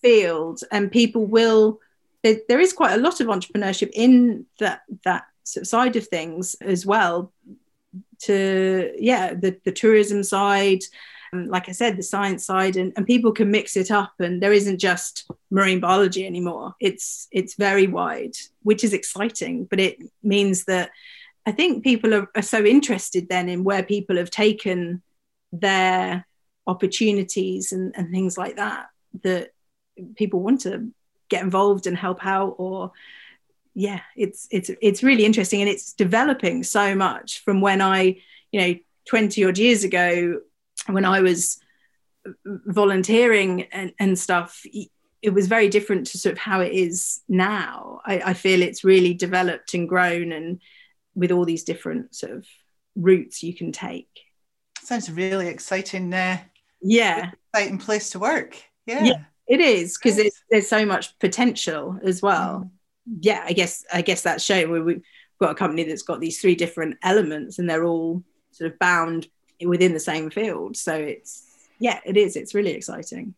field, 0.00 0.60
and 0.70 0.90
people 0.90 1.26
will. 1.26 1.80
There, 2.22 2.36
there 2.48 2.60
is 2.60 2.72
quite 2.72 2.94
a 2.94 3.02
lot 3.02 3.20
of 3.20 3.26
entrepreneurship 3.26 3.90
in 3.94 4.46
that 4.60 4.82
that 5.04 5.24
side 5.44 5.96
of 5.96 6.06
things 6.08 6.54
as 6.60 6.86
well. 6.86 7.32
To 8.22 8.92
yeah, 8.98 9.34
the 9.34 9.58
the 9.64 9.72
tourism 9.72 10.22
side, 10.22 10.80
um, 11.32 11.48
like 11.48 11.68
I 11.68 11.72
said, 11.72 11.96
the 11.96 12.02
science 12.02 12.46
side, 12.46 12.76
and, 12.76 12.92
and 12.96 13.06
people 13.06 13.32
can 13.32 13.50
mix 13.50 13.76
it 13.76 13.90
up, 13.90 14.12
and 14.18 14.42
there 14.42 14.52
isn't 14.52 14.78
just 14.78 15.30
marine 15.50 15.80
biology 15.80 16.26
anymore. 16.26 16.74
It's 16.80 17.28
it's 17.32 17.54
very 17.54 17.86
wide, 17.86 18.34
which 18.62 18.84
is 18.84 18.92
exciting, 18.92 19.64
but 19.64 19.80
it 19.80 19.98
means 20.22 20.64
that 20.64 20.90
I 21.44 21.52
think 21.52 21.82
people 21.82 22.14
are, 22.14 22.28
are 22.36 22.42
so 22.42 22.64
interested 22.64 23.28
then 23.28 23.48
in 23.48 23.64
where 23.64 23.82
people 23.82 24.16
have 24.16 24.30
taken 24.30 25.02
their 25.52 26.26
opportunities 26.66 27.72
and, 27.72 27.92
and 27.96 28.10
things 28.10 28.38
like 28.38 28.56
that 28.56 28.86
that 29.24 29.50
people 30.14 30.40
want 30.40 30.60
to 30.62 30.88
get 31.28 31.42
involved 31.42 31.86
and 31.86 31.96
help 31.96 32.24
out 32.24 32.54
or 32.58 32.92
yeah 33.74 34.00
it's 34.16 34.48
it's 34.50 34.70
it's 34.80 35.02
really 35.02 35.24
interesting 35.24 35.60
and 35.60 35.70
it's 35.70 35.92
developing 35.94 36.62
so 36.62 36.94
much 36.94 37.42
from 37.42 37.60
when 37.60 37.80
i 37.80 38.16
you 38.50 38.60
know 38.60 38.74
20 39.08 39.44
odd 39.44 39.58
years 39.58 39.84
ago 39.84 40.40
when 40.86 41.04
I 41.04 41.20
was 41.20 41.58
volunteering 42.44 43.62
and, 43.72 43.92
and 43.98 44.18
stuff, 44.18 44.64
it 45.22 45.30
was 45.30 45.46
very 45.46 45.68
different 45.68 46.08
to 46.08 46.18
sort 46.18 46.32
of 46.32 46.38
how 46.38 46.60
it 46.60 46.72
is 46.72 47.20
now. 47.28 48.00
I, 48.04 48.20
I, 48.26 48.34
feel 48.34 48.62
it's 48.62 48.84
really 48.84 49.14
developed 49.14 49.74
and 49.74 49.88
grown, 49.88 50.32
and 50.32 50.60
with 51.14 51.30
all 51.30 51.44
these 51.44 51.64
different 51.64 52.14
sort 52.14 52.32
of 52.32 52.46
routes 52.96 53.42
you 53.42 53.54
can 53.54 53.72
take. 53.72 54.08
Sounds 54.82 55.10
really 55.10 55.46
exciting. 55.46 56.12
Uh, 56.12 56.38
yeah, 56.80 57.30
exciting 57.54 57.78
place 57.78 58.10
to 58.10 58.18
work. 58.18 58.60
Yeah, 58.86 59.04
yeah 59.04 59.24
it 59.48 59.60
is 59.60 59.98
because 59.98 60.20
there's 60.50 60.68
so 60.68 60.86
much 60.86 61.18
potential 61.18 61.98
as 62.02 62.22
well. 62.22 62.60
Mm. 62.64 62.70
Yeah, 63.06 63.42
I 63.44 63.52
guess 63.52 63.84
I 63.92 64.02
guess 64.02 64.22
that's 64.22 64.44
shown. 64.44 64.70
We, 64.70 64.80
we've 64.80 65.02
got 65.40 65.52
a 65.52 65.56
company 65.56 65.84
that's 65.84 66.02
got 66.02 66.20
these 66.20 66.40
three 66.40 66.54
different 66.54 66.96
elements, 67.02 67.58
and 67.58 67.68
they're 67.68 67.84
all 67.84 68.22
sort 68.52 68.72
of 68.72 68.78
bound 68.78 69.28
within 69.64 69.92
the 69.92 70.00
same 70.00 70.30
field. 70.30 70.76
So 70.76 70.94
it's 70.94 71.44
yeah, 71.78 72.00
it 72.04 72.16
is. 72.16 72.36
It's 72.36 72.54
really 72.54 72.72
exciting. 72.72 73.34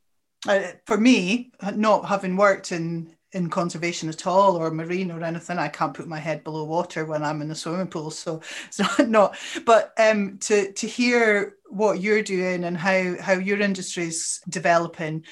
Uh, 0.46 0.72
for 0.86 0.98
me, 0.98 1.52
not 1.74 2.06
having 2.06 2.36
worked 2.36 2.72
in 2.72 3.14
in 3.34 3.50
conservation 3.50 4.08
at 4.08 4.26
all 4.28 4.56
or 4.56 4.70
marine 4.70 5.10
or 5.10 5.22
anything, 5.22 5.58
I 5.58 5.66
can't 5.66 5.92
put 5.92 6.06
my 6.06 6.20
head 6.20 6.44
below 6.44 6.62
water 6.64 7.04
when 7.04 7.24
I'm 7.24 7.42
in 7.42 7.48
the 7.48 7.54
swimming 7.54 7.88
pool. 7.88 8.10
So 8.10 8.40
it's 8.66 8.78
not, 8.78 9.08
not 9.08 9.36
but 9.64 9.92
um, 9.98 10.38
to 10.42 10.72
to 10.72 10.86
hear 10.86 11.56
what 11.68 12.00
you're 12.00 12.22
doing 12.22 12.64
and 12.64 12.76
how 12.76 13.16
how 13.20 13.34
your 13.34 13.60
industry's 13.60 14.40
developing, 14.48 15.24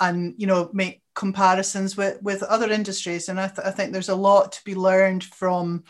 and 0.00 0.34
you 0.36 0.46
know 0.46 0.70
make 0.72 1.02
comparisons 1.14 1.96
with 1.96 2.22
with 2.22 2.42
other 2.42 2.70
industries, 2.70 3.28
and 3.28 3.40
I, 3.40 3.48
th- 3.48 3.66
I 3.66 3.70
think 3.70 3.92
there's 3.92 4.08
a 4.08 4.14
lot 4.14 4.52
to 4.52 4.64
be 4.64 4.74
learned 4.74 5.24
from 5.24 5.84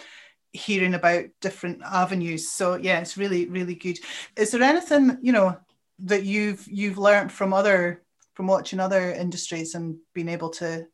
hearing 0.52 0.94
about 0.94 1.24
different 1.40 1.82
avenues. 1.82 2.50
So 2.50 2.76
yeah, 2.76 3.00
it's 3.00 3.16
really 3.16 3.46
really 3.46 3.74
good. 3.74 3.98
Is 4.36 4.50
there 4.50 4.62
anything 4.62 5.18
you 5.22 5.32
know 5.32 5.56
that 6.00 6.24
you've 6.24 6.66
you've 6.68 6.98
learned 6.98 7.32
from 7.32 7.52
other 7.52 8.02
from 8.34 8.46
watching 8.46 8.80
other 8.80 9.12
industries 9.12 9.74
and 9.74 9.96
being 10.14 10.28
able 10.28 10.50
to 10.50 10.86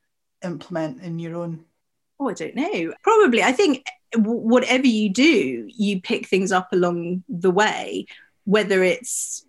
implement 0.45 1.03
in 1.03 1.19
your 1.19 1.37
own? 1.37 1.65
Oh, 2.21 2.29
I 2.29 2.35
don't 2.35 2.55
know. 2.55 2.95
Probably, 3.03 3.43
I 3.43 3.53
think 3.53 3.85
whatever 4.15 4.87
you 4.87 5.11
do, 5.11 5.69
you 5.69 6.01
pick 6.01 6.29
things 6.29 6.53
up 6.53 6.73
along 6.73 7.25
the 7.29 7.51
way, 7.51 8.07
whether 8.45 8.83
it's 8.83 9.45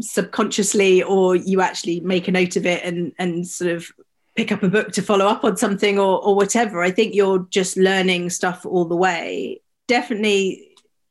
subconsciously 0.00 1.02
or 1.02 1.36
you 1.36 1.60
actually 1.60 2.00
make 2.00 2.26
a 2.28 2.32
note 2.32 2.56
of 2.56 2.66
it 2.66 2.82
and 2.84 3.12
and 3.18 3.46
sort 3.46 3.70
of 3.70 3.86
pick 4.34 4.50
up 4.50 4.62
a 4.62 4.68
book 4.68 4.92
to 4.92 5.02
follow 5.02 5.26
up 5.26 5.44
on 5.44 5.56
something 5.56 5.98
or, 5.98 6.22
or 6.24 6.34
whatever. 6.34 6.82
I 6.82 6.90
think 6.90 7.14
you're 7.14 7.46
just 7.50 7.76
learning 7.76 8.30
stuff 8.30 8.66
all 8.66 8.84
the 8.84 8.96
way. 8.96 9.60
Definitely, 9.86 10.70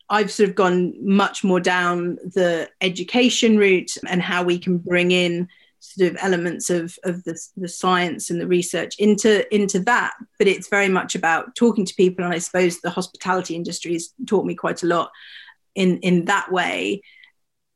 I've 0.09 0.31
sort 0.31 0.49
of 0.49 0.55
gone 0.55 0.93
much 0.99 1.43
more 1.43 1.59
down 1.59 2.15
the 2.15 2.69
education 2.81 3.57
route 3.57 3.91
and 4.07 4.21
how 4.21 4.43
we 4.43 4.59
can 4.59 4.77
bring 4.77 5.11
in 5.11 5.47
sort 5.79 6.11
of 6.11 6.17
elements 6.21 6.69
of, 6.69 6.97
of 7.03 7.23
the, 7.23 7.39
the 7.57 7.67
science 7.67 8.29
and 8.29 8.39
the 8.39 8.47
research 8.47 8.97
into, 8.99 9.53
into 9.53 9.79
that. 9.79 10.13
But 10.37 10.47
it's 10.47 10.67
very 10.67 10.89
much 10.89 11.15
about 11.15 11.55
talking 11.55 11.85
to 11.85 11.95
people. 11.95 12.25
And 12.25 12.33
I 12.33 12.39
suppose 12.39 12.79
the 12.79 12.89
hospitality 12.89 13.55
industry 13.55 13.93
has 13.93 14.13
taught 14.27 14.45
me 14.45 14.55
quite 14.55 14.83
a 14.83 14.87
lot 14.87 15.11
in, 15.75 15.99
in 15.99 16.25
that 16.25 16.51
way. 16.51 17.01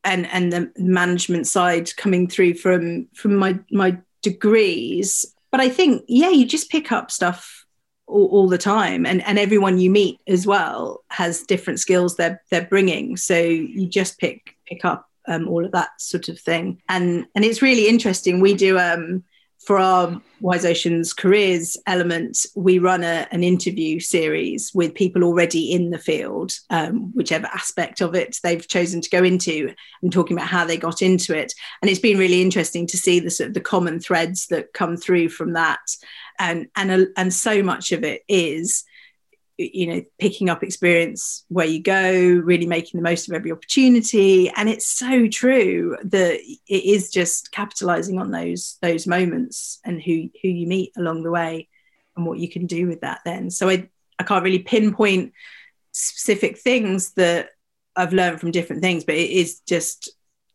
And, 0.09 0.25
and 0.27 0.53
the 0.53 0.71
management 0.77 1.47
side 1.47 1.95
coming 1.97 2.27
through 2.27 2.53
from 2.55 3.07
from 3.13 3.35
my 3.35 3.59
my 3.71 3.97
degrees 4.21 5.25
but 5.51 5.61
I 5.61 5.69
think, 5.69 6.03
yeah, 6.07 6.29
you 6.29 6.45
just 6.45 6.69
pick 6.69 6.91
up 6.91 7.09
stuff 7.11 7.65
all, 8.05 8.27
all, 8.27 8.47
the 8.47 8.57
time, 8.57 9.05
and 9.05 9.23
and 9.23 9.39
everyone 9.39 9.79
you 9.79 9.89
meet 9.89 10.19
as 10.27 10.45
well 10.45 11.03
has 11.09 11.43
different 11.43 11.79
skills 11.79 12.15
they're 12.15 12.41
they're 12.49 12.65
bringing. 12.65 13.17
So 13.17 13.37
you 13.37 13.87
just 13.87 14.19
pick 14.19 14.55
pick 14.65 14.85
up 14.85 15.09
um, 15.27 15.47
all 15.47 15.65
of 15.65 15.71
that 15.71 15.89
sort 15.99 16.29
of 16.29 16.39
thing, 16.39 16.81
and 16.89 17.25
and 17.35 17.43
it's 17.43 17.61
really 17.61 17.87
interesting. 17.87 18.39
We 18.39 18.53
do 18.53 18.77
um, 18.77 19.23
for 19.65 19.79
our 19.79 20.21
Wise 20.39 20.65
Oceans 20.65 21.13
careers 21.13 21.75
element, 21.87 22.45
we 22.55 22.79
run 22.79 23.03
a, 23.03 23.27
an 23.31 23.43
interview 23.43 23.99
series 23.99 24.71
with 24.73 24.93
people 24.93 25.23
already 25.23 25.71
in 25.71 25.89
the 25.89 25.97
field, 25.97 26.53
um, 26.69 27.11
whichever 27.13 27.47
aspect 27.47 28.01
of 28.01 28.15
it 28.15 28.37
they've 28.43 28.67
chosen 28.67 29.01
to 29.01 29.09
go 29.09 29.23
into, 29.23 29.73
and 30.01 30.11
talking 30.11 30.37
about 30.37 30.47
how 30.47 30.63
they 30.63 30.77
got 30.77 31.01
into 31.01 31.35
it. 31.35 31.53
And 31.81 31.89
it's 31.89 31.99
been 31.99 32.19
really 32.19 32.41
interesting 32.41 32.87
to 32.87 32.97
see 32.97 33.19
the 33.19 33.31
sort 33.31 33.49
of 33.49 33.53
the 33.55 33.61
common 33.61 33.99
threads 33.99 34.47
that 34.47 34.73
come 34.73 34.95
through 34.95 35.29
from 35.29 35.53
that, 35.53 35.79
and 36.39 36.67
and 36.75 37.07
and 37.17 37.33
so 37.33 37.63
much 37.63 37.91
of 37.91 38.03
it 38.03 38.21
is 38.27 38.83
you 39.57 39.87
know 39.87 40.03
picking 40.19 40.49
up 40.49 40.63
experience 40.63 41.43
where 41.47 41.65
you 41.65 41.81
go 41.81 42.11
really 42.43 42.67
making 42.67 42.99
the 42.99 43.03
most 43.03 43.27
of 43.27 43.33
every 43.33 43.51
opportunity. 43.51 44.49
And 44.49 44.69
it's 44.69 44.87
so 44.87 45.27
true 45.27 45.97
that 46.03 46.39
it 46.39 46.83
is 46.83 47.11
just 47.11 47.51
capitalizing 47.51 48.19
on 48.19 48.31
those 48.31 48.77
those 48.81 49.07
moments 49.07 49.79
and 49.83 50.01
who 50.01 50.29
who 50.41 50.49
you 50.49 50.67
meet 50.67 50.93
along 50.97 51.23
the 51.23 51.31
way 51.31 51.67
and 52.15 52.25
what 52.25 52.39
you 52.39 52.49
can 52.49 52.67
do 52.67 52.87
with 52.87 53.01
that 53.01 53.21
then. 53.25 53.49
So 53.49 53.69
i 53.69 53.89
i 54.19 54.23
can't 54.23 54.43
really 54.43 54.59
pinpoint 54.59 55.33
specific 55.91 56.57
things 56.57 57.13
that 57.13 57.49
i've 57.95 58.13
learned 58.13 58.39
from 58.39 58.51
different 58.51 58.81
things 58.81 59.03
but 59.03 59.15
it 59.15 59.29
is 59.29 59.61
just 59.67 60.09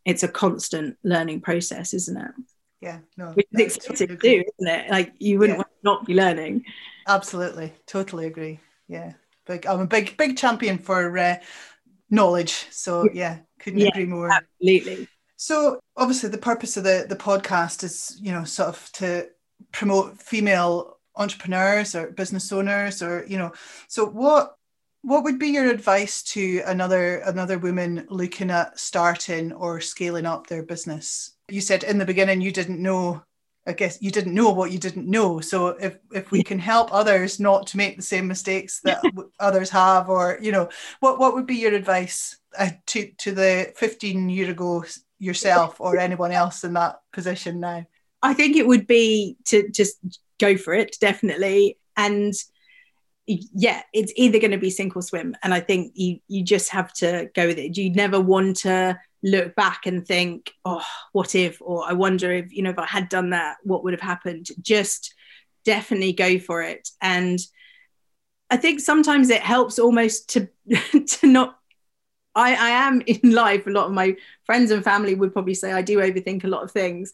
it's 0.05 0.23
a 0.23 0.29
constant 0.29 0.97
learning 1.05 1.41
process 1.41 1.95
isn't 1.95 2.17
it? 2.17 2.31
Yeah 2.81 2.99
no 3.17 3.33
which 3.33 3.47
is 3.53 3.77
exciting 3.77 4.09
totally 4.09 4.17
to 4.17 4.43
do 4.43 4.51
isn't 4.61 4.81
it? 4.81 4.91
Like 4.91 5.13
you 5.19 5.39
wouldn't 5.39 5.57
yeah. 5.57 5.65
want 5.65 5.69
to 5.69 5.85
not 5.85 6.07
be 6.07 6.15
learning. 6.15 6.65
Absolutely 7.09 7.73
totally 7.87 8.27
agree 8.27 8.61
yeah. 8.89 9.13
Big 9.45 9.67
i'm 9.67 9.81
a 9.81 9.87
big 9.87 10.17
big 10.17 10.37
champion 10.37 10.79
for 10.79 11.19
uh, 11.19 11.37
knowledge. 12.13 12.67
So 12.71 13.09
yeah. 13.13 13.39
couldn't 13.59 13.81
yeah, 13.81 13.89
agree 13.89 14.05
more. 14.05 14.31
absolutely. 14.31 15.09
So 15.37 15.81
obviously 15.97 16.29
the 16.29 16.39
purpose 16.39 16.77
of 16.77 16.85
the 16.85 17.07
the 17.09 17.17
podcast 17.17 17.83
is 17.83 18.17
you 18.23 18.31
know 18.31 18.45
sort 18.45 18.69
of 18.69 18.93
to 18.93 19.29
promote 19.73 20.23
female 20.23 20.99
entrepreneurs 21.17 21.95
or 21.95 22.11
business 22.13 22.53
owners 22.53 23.03
or 23.03 23.25
you 23.27 23.37
know 23.37 23.53
so 23.89 24.07
what 24.07 24.55
what 25.03 25.25
would 25.25 25.39
be 25.39 25.49
your 25.49 25.69
advice 25.69 26.23
to 26.23 26.63
another 26.67 27.19
another 27.19 27.59
woman 27.59 28.07
looking 28.09 28.51
at 28.51 28.79
starting 28.79 29.53
or 29.53 29.81
scaling 29.81 30.27
up 30.27 30.47
their 30.47 30.63
business? 30.63 31.33
You 31.49 31.61
said 31.61 31.83
in 31.83 31.99
the 31.99 32.05
beginning 32.05 32.41
you 32.41 32.53
didn't 32.53 32.81
know 32.81 33.23
I 33.67 33.73
guess 33.73 34.03
you 34.03 34.11
didn't 34.11 34.35
know 34.35 34.51
what 34.51 34.73
you 34.73 34.79
didn't 34.79 35.09
know. 35.09 35.41
So 35.41 35.69
if 35.69 35.97
if 36.13 36.31
we 36.31 36.43
can 36.43 36.59
help 36.59 36.93
others 36.93 37.39
not 37.39 37.69
to 37.69 37.77
make 37.77 37.97
the 37.97 38.03
same 38.03 38.27
mistakes 38.27 38.81
that 38.85 39.03
others 39.39 39.71
have, 39.71 40.09
or 40.09 40.39
you 40.41 40.51
know, 40.51 40.69
what 41.01 41.19
what 41.19 41.35
would 41.35 41.47
be 41.47 41.57
your 41.57 41.75
advice 41.75 42.39
uh, 42.59 42.71
to 42.87 43.11
to 43.19 43.33
the 43.33 43.73
15 43.77 44.29
year 44.29 44.51
ago 44.51 44.85
yourself 45.19 45.81
or 45.81 45.97
anyone 45.99 46.33
else 46.33 46.65
in 46.65 46.73
that 46.73 47.01
position 47.13 47.61
now? 47.61 47.87
I 48.21 48.35
think 48.35 48.57
it 48.57 48.67
would 48.67 48.87
be 48.87 49.37
to 49.47 49.69
just 49.71 49.99
go 50.39 50.57
for 50.57 50.75
it, 50.75 50.97
definitely, 51.01 51.79
and 51.97 52.35
yeah, 53.27 53.83
it's 53.93 54.13
either 54.17 54.41
going 54.41 54.51
to 54.51 54.59
be 54.59 54.71
sink 54.71 54.97
or 54.97 55.03
swim, 55.03 55.37
and 55.43 55.55
I 55.55 55.61
think 55.61 55.93
you 55.95 56.19
you 56.27 56.43
just 56.43 56.71
have 56.71 56.93
to 56.95 57.31
go 57.35 57.47
with 57.47 57.59
it. 57.59 57.77
You 57.77 57.93
never 57.93 58.21
want 58.21 58.57
to 58.59 58.99
look 59.23 59.55
back 59.55 59.87
and 59.87 60.07
think, 60.07 60.51
oh, 60.65 60.85
what 61.13 61.35
if, 61.35 61.61
or 61.61 61.89
I 61.89 61.93
wonder 61.93 62.33
if, 62.33 62.53
you 62.53 62.63
know, 62.63 62.71
if 62.71 62.79
I 62.79 62.87
had 62.87 63.09
done 63.09 63.31
that, 63.31 63.57
what 63.63 63.85
would 63.85 63.93
have 63.93 64.01
happened? 64.01 64.49
Just 64.61 65.15
definitely 65.65 66.13
go 66.13 66.39
for 66.39 66.63
it. 66.63 66.89
And 67.01 67.39
I 68.51 68.57
think 68.57 68.81
sometimes 68.81 69.31
it 69.31 69.43
helps 69.43 69.79
almost 69.79 70.31
to 70.31 70.49
to 71.07 71.27
not 71.27 71.57
I, 72.35 72.55
I 72.55 72.71
am 72.87 73.03
in 73.03 73.33
life. 73.33 73.67
A 73.67 73.71
lot 73.71 73.87
of 73.87 73.93
my 73.93 74.17
friends 74.45 74.71
and 74.71 74.85
family 74.85 75.15
would 75.15 75.33
probably 75.33 75.55
say 75.55 75.73
I 75.73 75.83
do 75.83 75.99
overthink 75.99 76.45
a 76.45 76.49
lot 76.49 76.63
of 76.63 76.71
things, 76.71 77.13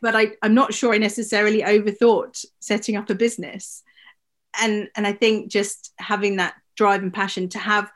but 0.00 0.14
I, 0.14 0.32
I'm 0.42 0.54
not 0.54 0.74
sure 0.74 0.94
I 0.94 0.98
necessarily 0.98 1.62
overthought 1.62 2.44
setting 2.60 2.96
up 2.96 3.10
a 3.10 3.14
business. 3.14 3.82
And 4.60 4.88
and 4.96 5.06
I 5.06 5.12
think 5.12 5.50
just 5.50 5.92
having 5.98 6.36
that 6.36 6.54
drive 6.76 7.02
and 7.02 7.12
passion 7.12 7.48
to 7.50 7.58
have 7.58 7.90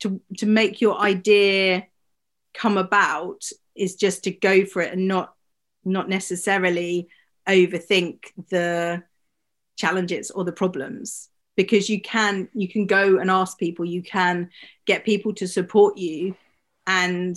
to 0.00 0.20
to 0.38 0.46
make 0.46 0.80
your 0.80 0.98
idea 0.98 1.86
come 2.54 2.78
about 2.78 3.44
is 3.74 3.96
just 3.96 4.24
to 4.24 4.30
go 4.30 4.64
for 4.64 4.82
it 4.82 4.92
and 4.92 5.08
not 5.08 5.34
not 5.84 6.08
necessarily 6.08 7.08
overthink 7.46 8.20
the 8.48 9.02
challenges 9.76 10.30
or 10.30 10.44
the 10.44 10.52
problems. 10.52 11.28
Because 11.56 11.88
you 11.88 12.00
can 12.00 12.48
you 12.52 12.68
can 12.68 12.86
go 12.86 13.18
and 13.18 13.30
ask 13.30 13.58
people 13.58 13.84
you 13.84 14.02
can 14.02 14.50
get 14.86 15.04
people 15.04 15.34
to 15.34 15.46
support 15.46 15.98
you 15.98 16.34
and 16.86 17.36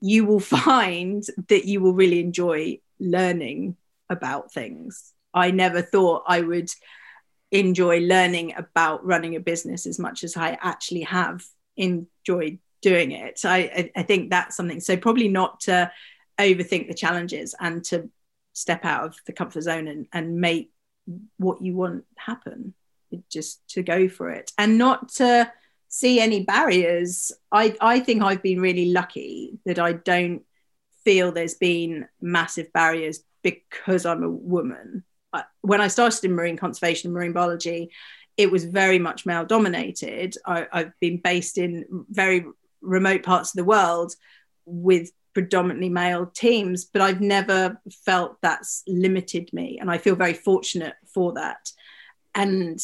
you 0.00 0.24
will 0.24 0.40
find 0.66 1.24
that 1.48 1.64
you 1.64 1.80
will 1.80 1.94
really 1.94 2.20
enjoy 2.20 2.78
learning 2.98 3.76
about 4.10 4.52
things. 4.52 5.12
I 5.32 5.50
never 5.50 5.82
thought 5.82 6.22
i 6.26 6.40
would 6.40 6.70
enjoy 7.50 8.00
learning 8.00 8.54
about 8.56 9.04
running 9.04 9.36
a 9.36 9.40
business 9.40 9.86
as 9.86 9.98
much 9.98 10.24
as 10.24 10.36
i 10.36 10.58
actually 10.60 11.02
have 11.02 11.44
enjoyed 11.76 12.58
doing 12.84 13.12
it. 13.12 13.40
I, 13.44 13.90
I 13.96 14.02
think 14.02 14.28
that's 14.28 14.56
something. 14.56 14.78
So 14.78 14.96
probably 14.98 15.28
not 15.28 15.60
to 15.60 15.90
overthink 16.38 16.86
the 16.86 16.94
challenges 16.94 17.54
and 17.58 17.82
to 17.86 18.10
step 18.52 18.84
out 18.84 19.06
of 19.06 19.16
the 19.26 19.32
comfort 19.32 19.62
zone 19.62 19.88
and, 19.88 20.06
and 20.12 20.36
make 20.36 20.70
what 21.38 21.62
you 21.62 21.74
want 21.74 22.04
happen. 22.16 22.74
Just 23.30 23.66
to 23.68 23.82
go 23.84 24.08
for 24.08 24.28
it 24.30 24.50
and 24.58 24.76
not 24.76 25.08
to 25.20 25.50
see 25.88 26.18
any 26.18 26.42
barriers. 26.42 27.30
I 27.52 27.76
i 27.80 28.00
think 28.00 28.24
i've 28.24 28.42
been 28.42 28.60
really 28.60 28.86
lucky 28.86 29.60
that 29.66 29.78
i 29.78 29.92
don't 29.92 30.42
feel 31.04 31.30
there's 31.30 31.54
been 31.54 32.08
massive 32.20 32.72
barriers 32.72 33.20
because 33.44 34.04
i'm 34.04 34.24
a 34.24 34.28
woman. 34.28 35.04
When 35.60 35.80
i 35.80 35.86
started 35.86 36.24
in 36.24 36.32
marine 36.32 36.56
conservation 36.56 37.08
and 37.08 37.14
marine 37.14 37.32
biology 37.32 37.92
it 38.36 38.50
was 38.50 38.64
very 38.64 38.98
much 38.98 39.26
male 39.26 39.44
dominated. 39.44 40.36
I, 40.44 40.66
i've 40.72 40.92
been 41.00 41.18
based 41.18 41.56
in 41.56 41.84
very 42.10 42.44
remote 42.84 43.22
parts 43.22 43.50
of 43.50 43.56
the 43.56 43.64
world 43.64 44.14
with 44.66 45.10
predominantly 45.34 45.88
male 45.88 46.26
teams, 46.26 46.84
but 46.84 47.02
I've 47.02 47.20
never 47.20 47.80
felt 48.04 48.36
that's 48.40 48.82
limited 48.86 49.52
me. 49.52 49.78
And 49.80 49.90
I 49.90 49.98
feel 49.98 50.14
very 50.14 50.34
fortunate 50.34 50.94
for 51.12 51.32
that. 51.34 51.72
And 52.34 52.78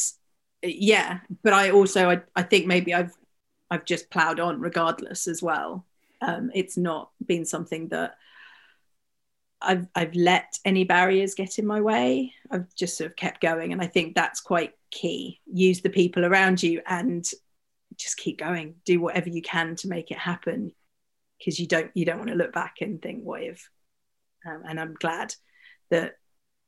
yeah, 0.61 1.19
but 1.43 1.53
I 1.53 1.71
also, 1.71 2.09
I, 2.09 2.21
I 2.35 2.43
think 2.43 2.67
maybe 2.67 2.93
I've, 2.93 3.13
I've 3.69 3.85
just 3.85 4.09
plowed 4.09 4.39
on 4.39 4.59
regardless 4.59 5.27
as 5.27 5.41
well. 5.41 5.85
Um, 6.21 6.51
it's 6.53 6.77
not 6.77 7.09
been 7.25 7.45
something 7.45 7.87
that 7.87 8.15
I've, 9.61 9.87
I've 9.95 10.13
let 10.13 10.57
any 10.65 10.83
barriers 10.83 11.35
get 11.35 11.57
in 11.57 11.65
my 11.65 11.81
way. 11.81 12.33
I've 12.51 12.73
just 12.75 12.97
sort 12.97 13.09
of 13.09 13.15
kept 13.15 13.41
going. 13.41 13.71
And 13.71 13.81
I 13.81 13.87
think 13.87 14.13
that's 14.13 14.41
quite 14.41 14.73
key. 14.91 15.39
Use 15.45 15.81
the 15.81 15.89
people 15.89 16.25
around 16.25 16.61
you 16.61 16.81
and 16.85 17.25
just 17.97 18.17
keep 18.17 18.39
going. 18.39 18.75
Do 18.85 18.99
whatever 18.99 19.29
you 19.29 19.41
can 19.41 19.75
to 19.77 19.87
make 19.87 20.11
it 20.11 20.17
happen 20.17 20.71
because 21.37 21.59
you 21.59 21.67
don't 21.67 21.91
you 21.93 22.05
don't 22.05 22.17
want 22.17 22.29
to 22.29 22.35
look 22.35 22.53
back 22.53 22.75
and 22.81 23.01
think 23.01 23.23
what 23.23 23.41
if? 23.41 23.69
Um, 24.45 24.63
and 24.67 24.79
i'm 24.79 24.95
glad 24.95 25.35
that 25.91 26.15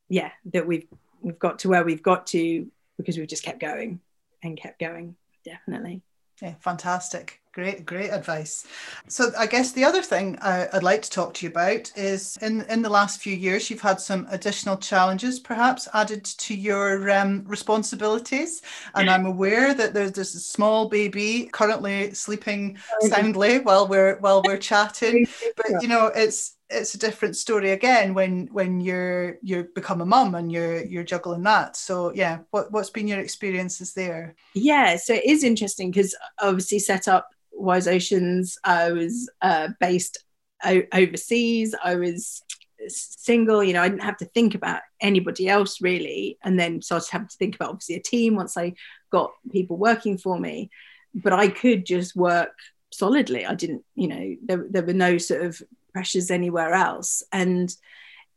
yeah 0.09 0.31
that 0.53 0.67
we've 0.67 0.87
we've 1.21 1.39
got 1.39 1.59
to 1.59 1.69
where 1.69 1.83
we've 1.83 2.03
got 2.03 2.27
to 2.27 2.67
because 2.97 3.17
we've 3.17 3.27
just 3.27 3.43
kept 3.43 3.59
going 3.59 3.99
and 4.43 4.59
kept 4.59 4.79
going 4.79 5.15
definitely. 5.43 6.03
Yeah 6.41 6.55
fantastic 6.59 7.41
Great, 7.53 7.85
great 7.85 8.09
advice. 8.09 8.65
So, 9.07 9.31
I 9.37 9.45
guess 9.45 9.73
the 9.73 9.83
other 9.83 10.01
thing 10.01 10.37
uh, 10.37 10.65
I'd 10.73 10.81
like 10.81 11.03
to 11.03 11.09
talk 11.11 11.35
to 11.35 11.45
you 11.45 11.51
about 11.51 11.91
is 11.95 12.35
in 12.41 12.61
in 12.61 12.81
the 12.81 12.89
last 12.89 13.21
few 13.21 13.35
years, 13.35 13.69
you've 13.69 13.79
had 13.79 14.01
some 14.01 14.25
additional 14.31 14.75
challenges, 14.75 15.39
perhaps 15.39 15.87
added 15.93 16.25
to 16.25 16.55
your 16.55 17.11
um, 17.11 17.43
responsibilities. 17.45 18.63
And 18.95 19.07
I'm 19.07 19.27
aware 19.27 19.75
that 19.75 19.93
there's 19.93 20.13
this 20.13 20.33
small 20.43 20.89
baby 20.89 21.47
currently 21.53 22.15
sleeping 22.15 22.79
soundly 23.01 23.59
while 23.59 23.87
we're 23.87 24.17
while 24.17 24.41
we're 24.43 24.57
chatting. 24.57 25.27
But 25.55 25.83
you 25.83 25.87
know, 25.87 26.07
it's 26.07 26.55
it's 26.71 26.95
a 26.95 26.97
different 26.97 27.35
story 27.35 27.69
again 27.69 28.15
when 28.15 28.47
when 28.51 28.81
you're 28.81 29.37
you 29.43 29.67
become 29.75 30.01
a 30.01 30.05
mum 30.07 30.33
and 30.33 30.51
you're 30.51 30.83
you're 30.85 31.03
juggling 31.03 31.43
that 31.43 31.75
so 31.75 32.11
yeah 32.15 32.39
what 32.49 32.71
what's 32.71 32.89
been 32.89 33.07
your 33.07 33.19
experiences 33.19 33.93
there 33.93 34.33
yeah 34.55 34.95
so 34.95 35.13
it 35.13 35.23
is 35.23 35.43
interesting 35.43 35.91
because 35.91 36.15
obviously 36.41 36.79
set 36.79 37.07
up 37.07 37.29
Wise 37.53 37.87
Oceans. 37.87 38.57
I 38.63 38.91
was 38.91 39.29
uh, 39.41 39.69
based 39.79 40.23
o- 40.63 40.83
overseas. 40.93 41.75
I 41.83 41.95
was 41.95 42.43
single. 42.87 43.63
You 43.63 43.73
know, 43.73 43.81
I 43.81 43.89
didn't 43.89 44.03
have 44.03 44.17
to 44.17 44.25
think 44.25 44.55
about 44.55 44.81
anybody 45.01 45.47
else 45.47 45.81
really, 45.81 46.37
and 46.43 46.59
then 46.59 46.81
started 46.81 47.09
having 47.11 47.27
to 47.27 47.37
think 47.37 47.55
about 47.55 47.69
obviously 47.69 47.95
a 47.95 48.01
team 48.01 48.35
once 48.35 48.57
I 48.57 48.73
got 49.11 49.31
people 49.51 49.77
working 49.77 50.17
for 50.17 50.39
me. 50.39 50.69
But 51.15 51.33
I 51.33 51.47
could 51.47 51.85
just 51.85 52.15
work 52.15 52.57
solidly. 52.91 53.45
I 53.45 53.53
didn't, 53.53 53.83
you 53.95 54.07
know, 54.07 54.35
there, 54.43 54.65
there 54.69 54.83
were 54.83 54.93
no 54.93 55.17
sort 55.17 55.43
of 55.43 55.61
pressures 55.93 56.31
anywhere 56.31 56.73
else, 56.73 57.23
and 57.31 57.73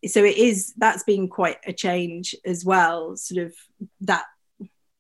so 0.07 0.23
it 0.23 0.37
is 0.37 0.75
that's 0.77 1.03
been 1.05 1.29
quite 1.29 1.57
a 1.67 1.73
change 1.73 2.35
as 2.45 2.65
well 2.65 3.17
sort 3.17 3.47
of 3.47 3.55
that 4.03 4.25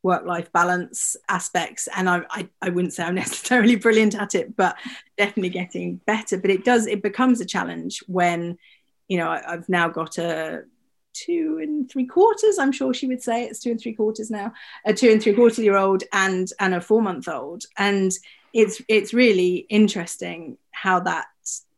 work 0.06 0.24
life 0.24 0.50
balance 0.52 1.16
aspects. 1.28 1.88
And 1.94 2.08
I, 2.08 2.22
I, 2.30 2.48
I, 2.62 2.70
wouldn't 2.70 2.94
say 2.94 3.02
I'm 3.02 3.14
necessarily 3.26 3.74
brilliant 3.74 4.14
at 4.14 4.34
it, 4.34 4.56
but 4.56 4.76
definitely 5.18 5.50
getting 5.50 5.96
better. 6.06 6.38
But 6.38 6.50
it 6.50 6.64
does, 6.64 6.86
it 6.86 7.02
becomes 7.02 7.40
a 7.40 7.44
challenge 7.44 8.02
when, 8.06 8.56
you 9.08 9.18
know, 9.18 9.28
I, 9.28 9.42
I've 9.52 9.68
now 9.68 9.88
got 9.88 10.16
a 10.18 10.62
two 11.12 11.58
and 11.62 11.90
three 11.90 12.04
quarters 12.04 12.58
i'm 12.58 12.72
sure 12.72 12.92
she 12.92 13.06
would 13.06 13.22
say 13.22 13.44
it's 13.44 13.60
two 13.60 13.70
and 13.70 13.80
three 13.80 13.94
quarters 13.94 14.30
now 14.30 14.52
a 14.84 14.92
two 14.92 15.08
and 15.08 15.22
three 15.22 15.32
quarter 15.32 15.62
year 15.62 15.78
old 15.78 16.02
and 16.12 16.50
and 16.60 16.74
a 16.74 16.80
four 16.80 17.00
month 17.00 17.26
old 17.26 17.64
and 17.78 18.12
it's 18.52 18.82
it's 18.86 19.14
really 19.14 19.64
interesting 19.70 20.58
how 20.72 21.00
that 21.00 21.24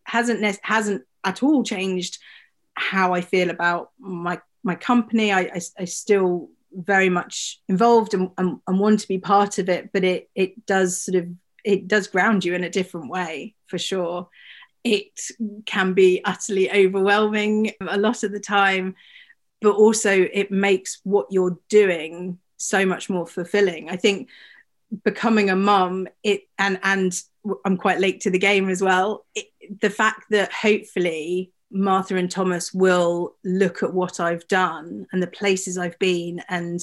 hasn't 0.03 0.59
hasn't 0.63 1.05
at 1.23 1.41
all 1.45 1.63
changed 1.63 2.19
how 2.75 3.15
i 3.15 3.21
feel 3.21 3.49
about 3.51 3.93
my 4.01 4.41
my 4.65 4.75
company 4.75 5.33
I, 5.33 5.43
I, 5.43 5.61
I 5.79 5.85
still 5.85 6.51
very 6.79 7.09
much 7.09 7.61
involved 7.69 8.15
and, 8.15 8.31
and, 8.39 8.61
and, 8.67 8.79
want 8.79 9.01
to 9.01 9.09
be 9.09 9.19
part 9.19 9.59
of 9.59 9.69
it 9.69 9.91
but 9.93 10.05
it 10.05 10.31
it 10.37 10.65
does 10.65 11.03
sort 11.03 11.17
of 11.17 11.29
it 11.65 11.89
does 11.89 12.07
ground 12.07 12.45
you 12.45 12.55
in 12.55 12.65
a 12.65 12.71
different 12.71 13.11
way 13.11 13.55
for 13.67 13.79
sure. 13.79 14.29
It 14.85 15.21
can 15.67 15.93
be 15.93 16.23
utterly 16.25 16.71
overwhelming 16.71 17.73
a 17.81 17.99
lot 17.99 18.23
of 18.23 18.33
the 18.33 18.41
time 18.41 18.95
but 19.61 19.75
also 19.75 20.11
it 20.11 20.51
makes 20.51 21.01
what 21.03 21.27
you're 21.31 21.59
doing 21.69 22.39
so 22.57 22.87
much 22.87 23.11
more 23.11 23.27
fulfilling. 23.27 23.91
I 23.91 23.97
think 23.97 24.29
becoming 25.05 25.51
a 25.51 25.57
mum 25.57 26.09
it 26.23 26.45
and 26.59 26.81
and 26.83 27.13
i'm 27.67 27.77
quite 27.77 28.01
late 28.01 28.23
to 28.23 28.31
the 28.31 28.39
game 28.39 28.71
as 28.71 28.81
well. 28.81 29.27
It, 29.35 29.47
the 29.81 29.91
fact 29.91 30.27
that 30.31 30.53
hopefully 30.53 31.53
Martha 31.71 32.17
and 32.17 32.31
Thomas 32.31 32.73
will 32.73 33.37
look 33.45 33.83
at 33.83 33.93
what 33.93 34.21
I've 34.21 34.47
done 34.49 35.07
and 35.13 35.23
the 35.23 35.27
places 35.27 35.77
I've 35.77 35.99
been 35.99 36.43
and 36.49 36.81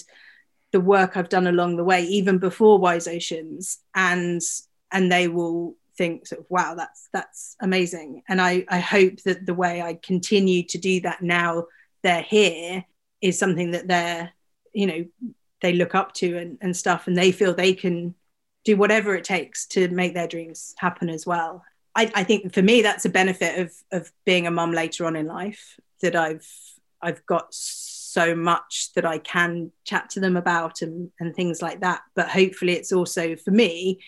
the 0.71 0.79
work 0.81 1.15
I've 1.15 1.29
done 1.29 1.47
along 1.47 1.77
the 1.77 1.83
way, 1.83 2.03
even 2.03 2.37
before 2.37 2.79
Wise 2.79 3.07
Oceans, 3.07 3.79
and 3.93 4.41
and 4.91 5.11
they 5.11 5.27
will 5.27 5.75
think 5.97 6.27
sort 6.27 6.41
of, 6.41 6.47
wow, 6.49 6.75
that's 6.75 7.09
that's 7.13 7.55
amazing. 7.61 8.23
And 8.27 8.41
I, 8.41 8.65
I 8.69 8.79
hope 8.79 9.21
that 9.23 9.45
the 9.45 9.53
way 9.53 9.81
I 9.81 9.97
continue 10.01 10.63
to 10.63 10.77
do 10.77 11.01
that 11.01 11.21
now 11.21 11.65
they're 12.03 12.21
here 12.21 12.85
is 13.21 13.39
something 13.39 13.71
that 13.71 13.87
they're, 13.87 14.31
you 14.73 14.87
know, 14.87 15.05
they 15.61 15.73
look 15.73 15.95
up 15.95 16.13
to 16.15 16.37
and, 16.37 16.57
and 16.61 16.75
stuff 16.75 17.07
and 17.07 17.15
they 17.17 17.31
feel 17.31 17.53
they 17.53 17.73
can 17.73 18.13
do 18.65 18.75
whatever 18.75 19.15
it 19.15 19.23
takes 19.23 19.65
to 19.67 19.87
make 19.89 20.13
their 20.13 20.27
dreams 20.27 20.75
happen 20.77 21.09
as 21.09 21.25
well. 21.25 21.63
I, 21.95 22.11
I 22.13 22.23
think 22.23 22.53
for 22.53 22.61
me 22.61 22.81
that's 22.81 23.05
a 23.05 23.09
benefit 23.09 23.59
of 23.59 23.73
of 23.91 24.11
being 24.25 24.47
a 24.47 24.51
mum 24.51 24.73
later 24.73 25.05
on 25.05 25.15
in 25.15 25.27
life 25.27 25.79
that 26.01 26.15
I've 26.15 26.47
I've 27.01 27.25
got 27.25 27.53
so 27.53 28.35
much 28.35 28.91
that 28.95 29.05
I 29.05 29.17
can 29.17 29.71
chat 29.83 30.09
to 30.11 30.19
them 30.19 30.37
about 30.37 30.81
and, 30.81 31.11
and 31.19 31.35
things 31.35 31.61
like 31.61 31.81
that. 31.81 32.01
But 32.15 32.29
hopefully 32.29 32.73
it's 32.73 32.93
also 32.93 33.35
for 33.35 33.51
me, 33.51 33.99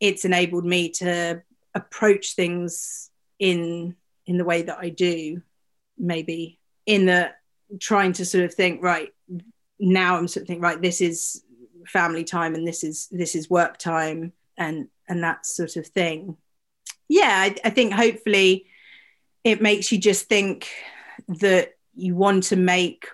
it's 0.00 0.24
enabled 0.24 0.64
me 0.64 0.90
to 0.90 1.42
approach 1.74 2.34
things 2.34 3.10
in 3.38 3.96
in 4.26 4.38
the 4.38 4.44
way 4.44 4.62
that 4.62 4.78
I 4.78 4.90
do, 4.90 5.42
maybe 5.96 6.58
in 6.86 7.06
the 7.06 7.32
trying 7.80 8.12
to 8.14 8.24
sort 8.24 8.44
of 8.44 8.54
think, 8.54 8.82
right, 8.82 9.10
now 9.78 10.16
I'm 10.16 10.28
sort 10.28 10.42
of 10.42 10.48
thinking, 10.48 10.62
right, 10.62 10.80
this 10.80 11.00
is 11.00 11.42
family 11.86 12.24
time 12.24 12.54
and 12.54 12.66
this 12.66 12.84
is 12.84 13.08
this 13.10 13.34
is 13.34 13.48
work 13.48 13.78
time 13.78 14.32
and 14.56 14.88
and 15.08 15.22
that 15.22 15.46
sort 15.46 15.76
of 15.76 15.86
thing 15.86 16.36
yeah, 17.08 17.34
I, 17.36 17.56
I 17.64 17.70
think 17.70 17.92
hopefully 17.92 18.66
it 19.44 19.62
makes 19.62 19.90
you 19.90 19.98
just 19.98 20.28
think 20.28 20.68
that 21.28 21.74
you 21.94 22.14
want 22.14 22.44
to 22.44 22.56
make 22.56 23.06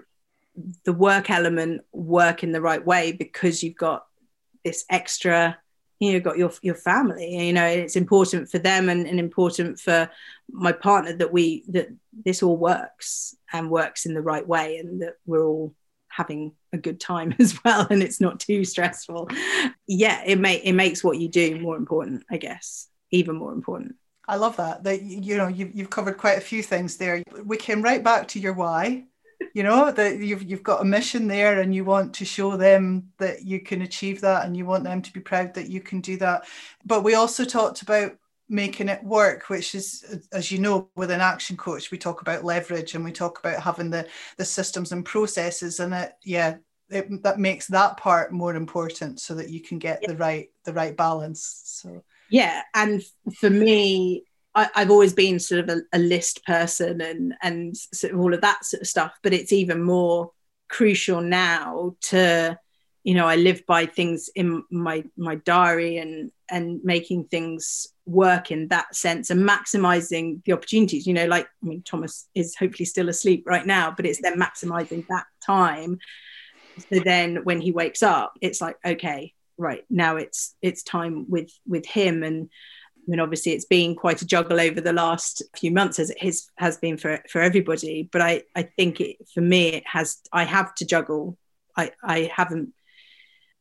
the 0.84 0.92
work 0.92 1.30
element 1.30 1.82
work 1.92 2.42
in 2.42 2.52
the 2.52 2.60
right 2.60 2.84
way 2.84 3.12
because 3.12 3.62
you've 3.62 3.76
got 3.76 4.04
this 4.64 4.84
extra 4.88 5.58
you 6.00 6.12
know 6.12 6.20
got 6.20 6.38
your 6.38 6.52
your 6.62 6.74
family 6.74 7.46
you 7.46 7.52
know 7.52 7.66
it's 7.66 7.96
important 7.96 8.48
for 8.48 8.58
them 8.58 8.88
and, 8.88 9.06
and 9.06 9.18
important 9.18 9.78
for 9.78 10.08
my 10.50 10.72
partner 10.72 11.12
that 11.12 11.32
we 11.32 11.64
that 11.68 11.88
this 12.24 12.42
all 12.42 12.56
works 12.56 13.34
and 13.52 13.70
works 13.70 14.06
in 14.06 14.14
the 14.14 14.22
right 14.22 14.46
way 14.46 14.76
and 14.78 15.02
that 15.02 15.14
we're 15.26 15.44
all 15.44 15.74
having 16.08 16.52
a 16.72 16.78
good 16.78 17.00
time 17.00 17.34
as 17.40 17.58
well 17.64 17.86
and 17.90 18.02
it's 18.02 18.20
not 18.20 18.38
too 18.38 18.64
stressful. 18.64 19.28
Yeah 19.86 20.22
it 20.24 20.38
may 20.38 20.56
it 20.56 20.72
makes 20.72 21.02
what 21.02 21.18
you 21.18 21.28
do 21.28 21.60
more 21.60 21.76
important 21.76 22.24
i 22.30 22.36
guess 22.36 22.88
even 23.14 23.36
more 23.36 23.52
important. 23.52 23.96
I 24.26 24.36
love 24.36 24.56
that 24.56 24.84
that 24.84 25.02
you 25.02 25.36
know 25.36 25.48
you've, 25.48 25.74
you've 25.74 25.90
covered 25.90 26.16
quite 26.16 26.38
a 26.38 26.42
few 26.42 26.62
things 26.62 26.96
there. 26.96 27.22
We 27.44 27.56
came 27.56 27.82
right 27.82 28.02
back 28.02 28.28
to 28.28 28.40
your 28.40 28.54
why 28.54 29.04
you 29.52 29.62
know 29.62 29.90
that 29.90 30.18
you've 30.18 30.42
you've 30.42 30.62
got 30.62 30.80
a 30.80 30.84
mission 30.84 31.26
there 31.26 31.60
and 31.60 31.74
you 31.74 31.84
want 31.84 32.14
to 32.14 32.24
show 32.24 32.56
them 32.56 33.10
that 33.18 33.44
you 33.44 33.60
can 33.60 33.82
achieve 33.82 34.20
that 34.22 34.46
and 34.46 34.56
you 34.56 34.64
want 34.64 34.84
them 34.84 35.02
to 35.02 35.12
be 35.12 35.20
proud 35.20 35.54
that 35.54 35.68
you 35.68 35.80
can 35.80 36.00
do 36.00 36.16
that. 36.18 36.46
But 36.84 37.04
we 37.04 37.14
also 37.14 37.44
talked 37.44 37.82
about 37.82 38.16
making 38.46 38.90
it 38.90 39.02
work 39.02 39.48
which 39.48 39.74
is 39.74 40.20
as 40.30 40.52
you 40.52 40.58
know 40.58 40.86
with 40.96 41.10
an 41.10 41.22
action 41.22 41.56
coach 41.56 41.90
we 41.90 41.96
talk 41.96 42.20
about 42.20 42.44
leverage 42.44 42.94
and 42.94 43.02
we 43.02 43.10
talk 43.10 43.38
about 43.38 43.58
having 43.58 43.88
the 43.88 44.06
the 44.36 44.44
systems 44.44 44.92
and 44.92 45.02
processes 45.02 45.80
and 45.80 45.94
it 45.94 46.12
yeah 46.22 46.54
it, 46.90 47.22
that 47.22 47.38
makes 47.38 47.66
that 47.68 47.96
part 47.96 48.32
more 48.32 48.54
important 48.54 49.18
so 49.18 49.34
that 49.34 49.48
you 49.48 49.60
can 49.60 49.78
get 49.78 50.00
yeah. 50.02 50.08
the 50.08 50.16
right 50.16 50.48
the 50.64 50.72
right 50.72 50.96
balance. 50.96 51.62
So 51.64 52.02
yeah 52.30 52.62
and 52.74 53.02
for 53.38 53.50
me 53.50 54.24
I, 54.54 54.68
have 54.74 54.90
always 54.90 55.12
been 55.12 55.40
sort 55.40 55.68
of 55.68 55.76
a, 55.76 55.82
a, 55.92 55.98
list 55.98 56.44
person 56.44 57.00
and 57.00 57.34
and 57.42 57.76
sort 57.76 58.12
of 58.12 58.20
all 58.20 58.32
of 58.32 58.40
that 58.42 58.64
sort 58.64 58.82
of 58.82 58.86
stuff, 58.86 59.12
but 59.22 59.32
it's 59.34 59.52
even 59.52 59.82
more 59.82 60.30
crucial 60.68 61.20
now 61.20 61.96
to, 62.02 62.58
you 63.02 63.14
know, 63.14 63.26
I 63.26 63.36
live 63.36 63.66
by 63.66 63.86
things 63.86 64.30
in 64.34 64.62
my 64.70 65.04
my 65.16 65.36
diary 65.36 65.98
and 65.98 66.30
and 66.50 66.80
making 66.84 67.24
things 67.24 67.88
work 68.06 68.50
in 68.52 68.68
that 68.68 68.94
sense 68.94 69.30
and 69.30 69.48
maximizing 69.48 70.44
the 70.44 70.52
opportunities. 70.52 71.06
You 71.06 71.14
know, 71.14 71.26
like 71.26 71.46
I 71.62 71.66
mean, 71.66 71.82
Thomas 71.82 72.28
is 72.34 72.54
hopefully 72.54 72.86
still 72.86 73.08
asleep 73.08 73.44
right 73.46 73.66
now, 73.66 73.92
but 73.96 74.06
it's 74.06 74.22
then 74.22 74.38
maximizing 74.38 75.06
that 75.08 75.26
time. 75.44 75.98
So 76.92 77.00
then 77.00 77.44
when 77.44 77.60
he 77.60 77.72
wakes 77.72 78.02
up, 78.02 78.34
it's 78.40 78.60
like, 78.60 78.76
okay, 78.84 79.32
right 79.56 79.84
now 79.88 80.16
it's 80.16 80.56
it's 80.62 80.82
time 80.82 81.26
with 81.28 81.50
with 81.66 81.86
him 81.86 82.22
and 82.22 82.48
I 83.06 83.10
mean, 83.10 83.20
obviously, 83.20 83.52
it's 83.52 83.66
been 83.66 83.94
quite 83.94 84.22
a 84.22 84.26
juggle 84.26 84.58
over 84.58 84.80
the 84.80 84.92
last 84.92 85.42
few 85.56 85.70
months, 85.70 85.98
as 85.98 86.08
it 86.08 86.22
has, 86.22 86.48
has 86.56 86.78
been 86.78 86.96
for, 86.96 87.20
for 87.28 87.42
everybody. 87.42 88.08
But 88.10 88.22
I, 88.22 88.42
I 88.56 88.62
think 88.62 88.98
it, 88.98 89.16
for 89.34 89.42
me, 89.42 89.68
it 89.68 89.86
has. 89.86 90.20
I 90.32 90.44
have 90.44 90.74
to 90.76 90.86
juggle. 90.86 91.36
I, 91.76 91.90
I 92.02 92.30
haven't 92.34 92.72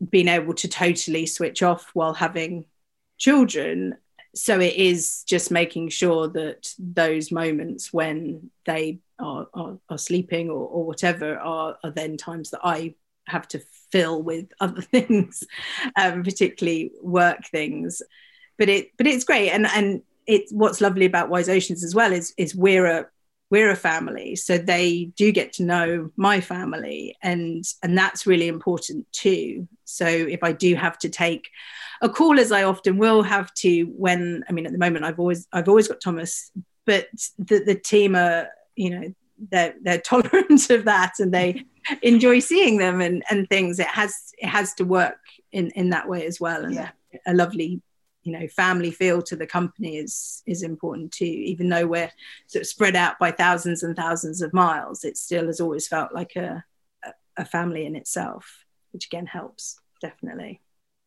been 0.09 0.29
able 0.29 0.53
to 0.53 0.67
totally 0.69 1.25
switch 1.25 1.61
off 1.61 1.89
while 1.93 2.13
having 2.13 2.65
children. 3.17 3.97
So 4.35 4.59
it 4.59 4.75
is 4.75 5.23
just 5.23 5.51
making 5.51 5.89
sure 5.89 6.29
that 6.29 6.69
those 6.79 7.31
moments 7.31 7.91
when 7.91 8.49
they 8.65 8.99
are, 9.19 9.47
are, 9.53 9.77
are 9.89 9.97
sleeping 9.97 10.49
or, 10.49 10.67
or 10.67 10.85
whatever 10.85 11.37
are, 11.37 11.77
are 11.83 11.91
then 11.91 12.17
times 12.17 12.51
that 12.51 12.61
I 12.63 12.95
have 13.27 13.47
to 13.49 13.61
fill 13.93 14.21
with 14.23 14.47
other 14.59 14.81
things, 14.95 15.43
um, 15.95 16.23
particularly 16.23 16.91
work 17.01 17.45
things. 17.51 18.01
But 18.57 18.67
it 18.67 18.89
but 18.97 19.07
it's 19.07 19.23
great. 19.23 19.51
And 19.51 19.67
and 19.67 20.01
it's 20.27 20.51
what's 20.51 20.81
lovely 20.81 21.05
about 21.05 21.29
wise 21.29 21.49
oceans 21.49 21.83
as 21.83 21.95
well 21.95 22.11
is 22.11 22.33
is 22.37 22.55
we're 22.55 22.85
a 22.85 23.05
we're 23.49 23.69
a 23.69 23.75
family. 23.75 24.35
So 24.35 24.57
they 24.57 25.11
do 25.15 25.31
get 25.31 25.53
to 25.53 25.63
know 25.63 26.11
my 26.17 26.41
family 26.41 27.15
and 27.21 27.63
and 27.83 27.97
that's 27.97 28.27
really 28.27 28.47
important 28.47 29.05
too. 29.11 29.67
So 29.85 30.07
if 30.07 30.43
i 30.43 30.51
do 30.51 30.75
have 30.75 30.97
to 30.99 31.09
take 31.09 31.43
a 32.01 32.09
call 32.09 32.39
as 32.39 32.51
i 32.51 32.63
often 32.63 32.97
will 32.97 33.21
have 33.21 33.53
to 33.53 33.83
when 34.05 34.43
i 34.49 34.51
mean 34.51 34.65
at 34.65 34.71
the 34.71 34.85
moment 34.85 35.05
i've 35.05 35.19
always 35.19 35.47
i've 35.53 35.69
always 35.69 35.87
got 35.87 36.01
thomas 36.01 36.51
but 36.85 37.07
the, 37.37 37.59
the 37.59 37.75
team 37.75 38.15
are 38.15 38.47
you 38.75 38.89
know 38.89 39.13
they're 39.51 39.73
they're 39.81 40.01
tolerant 40.05 40.69
of 40.69 40.85
that 40.85 41.13
and 41.19 41.33
they 41.33 41.63
enjoy 42.01 42.39
seeing 42.39 42.77
them 42.77 43.01
and 43.01 43.23
and 43.29 43.47
things 43.49 43.79
it 43.79 43.87
has 43.87 44.15
it 44.37 44.47
has 44.47 44.73
to 44.73 44.83
work 44.83 45.19
in 45.51 45.69
in 45.71 45.89
that 45.89 46.07
way 46.07 46.25
as 46.25 46.39
well 46.39 46.65
and 46.65 46.75
yeah. 46.75 46.91
a 47.27 47.33
lovely 47.33 47.81
you 48.23 48.31
know 48.31 48.47
family 48.47 48.91
feel 48.91 49.21
to 49.21 49.35
the 49.35 49.45
company 49.45 49.97
is 49.97 50.41
is 50.45 50.63
important 50.63 51.11
too 51.11 51.25
even 51.25 51.69
though 51.69 51.85
we're 51.85 52.11
sort 52.47 52.61
of 52.61 52.67
spread 52.67 52.95
out 52.95 53.19
by 53.19 53.31
thousands 53.31 53.83
and 53.83 53.95
thousands 53.95 54.41
of 54.41 54.53
miles 54.53 55.03
it 55.03 55.17
still 55.17 55.47
has 55.47 55.59
always 55.59 55.87
felt 55.87 56.13
like 56.13 56.35
a 56.35 56.63
a 57.37 57.45
family 57.45 57.85
in 57.85 57.95
itself 57.95 58.63
which 58.91 59.05
again 59.05 59.25
helps 59.25 59.79
definitely 60.01 60.61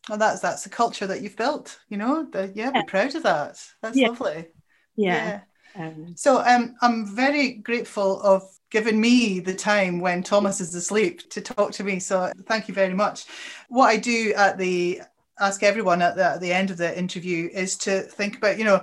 well 0.08 0.18
that's 0.18 0.40
that's 0.40 0.66
a 0.66 0.70
culture 0.70 1.06
that 1.06 1.22
you've 1.22 1.36
built 1.36 1.78
you 1.88 1.96
know 1.96 2.26
the, 2.32 2.52
yeah, 2.54 2.70
yeah. 2.74 2.82
be 2.82 2.86
proud 2.86 3.14
of 3.14 3.22
that 3.22 3.58
that's 3.80 3.96
yeah. 3.96 4.08
lovely 4.08 4.48
yeah, 4.96 5.14
yeah. 5.14 5.40
Um, 5.78 6.14
so 6.16 6.40
um, 6.40 6.74
i'm 6.80 7.06
very 7.06 7.52
grateful 7.52 8.20
of 8.22 8.42
giving 8.70 9.00
me 9.00 9.40
the 9.40 9.54
time 9.54 10.00
when 10.00 10.22
thomas 10.22 10.60
is 10.60 10.74
asleep 10.74 11.28
to 11.30 11.40
talk 11.40 11.72
to 11.72 11.84
me 11.84 11.98
so 11.98 12.32
thank 12.46 12.68
you 12.68 12.74
very 12.74 12.94
much 12.94 13.26
what 13.68 13.88
i 13.88 13.96
do 13.96 14.32
at 14.34 14.56
the 14.58 15.02
ask 15.38 15.62
everyone 15.62 16.02
at 16.02 16.16
the, 16.16 16.24
at 16.24 16.40
the 16.40 16.52
end 16.52 16.70
of 16.70 16.76
the 16.76 16.98
interview 16.98 17.48
is 17.52 17.76
to 17.76 18.00
think 18.02 18.36
about, 18.36 18.58
you 18.58 18.64
know, 18.64 18.82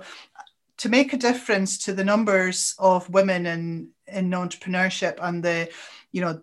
to 0.77 0.89
make 0.89 1.13
a 1.13 1.17
difference 1.17 1.77
to 1.85 1.93
the 1.93 2.03
numbers 2.03 2.75
of 2.79 3.09
women 3.09 3.45
in 3.45 3.89
in 4.07 4.29
entrepreneurship 4.31 5.17
and 5.21 5.43
the, 5.43 5.69
you 6.11 6.21
know, 6.21 6.41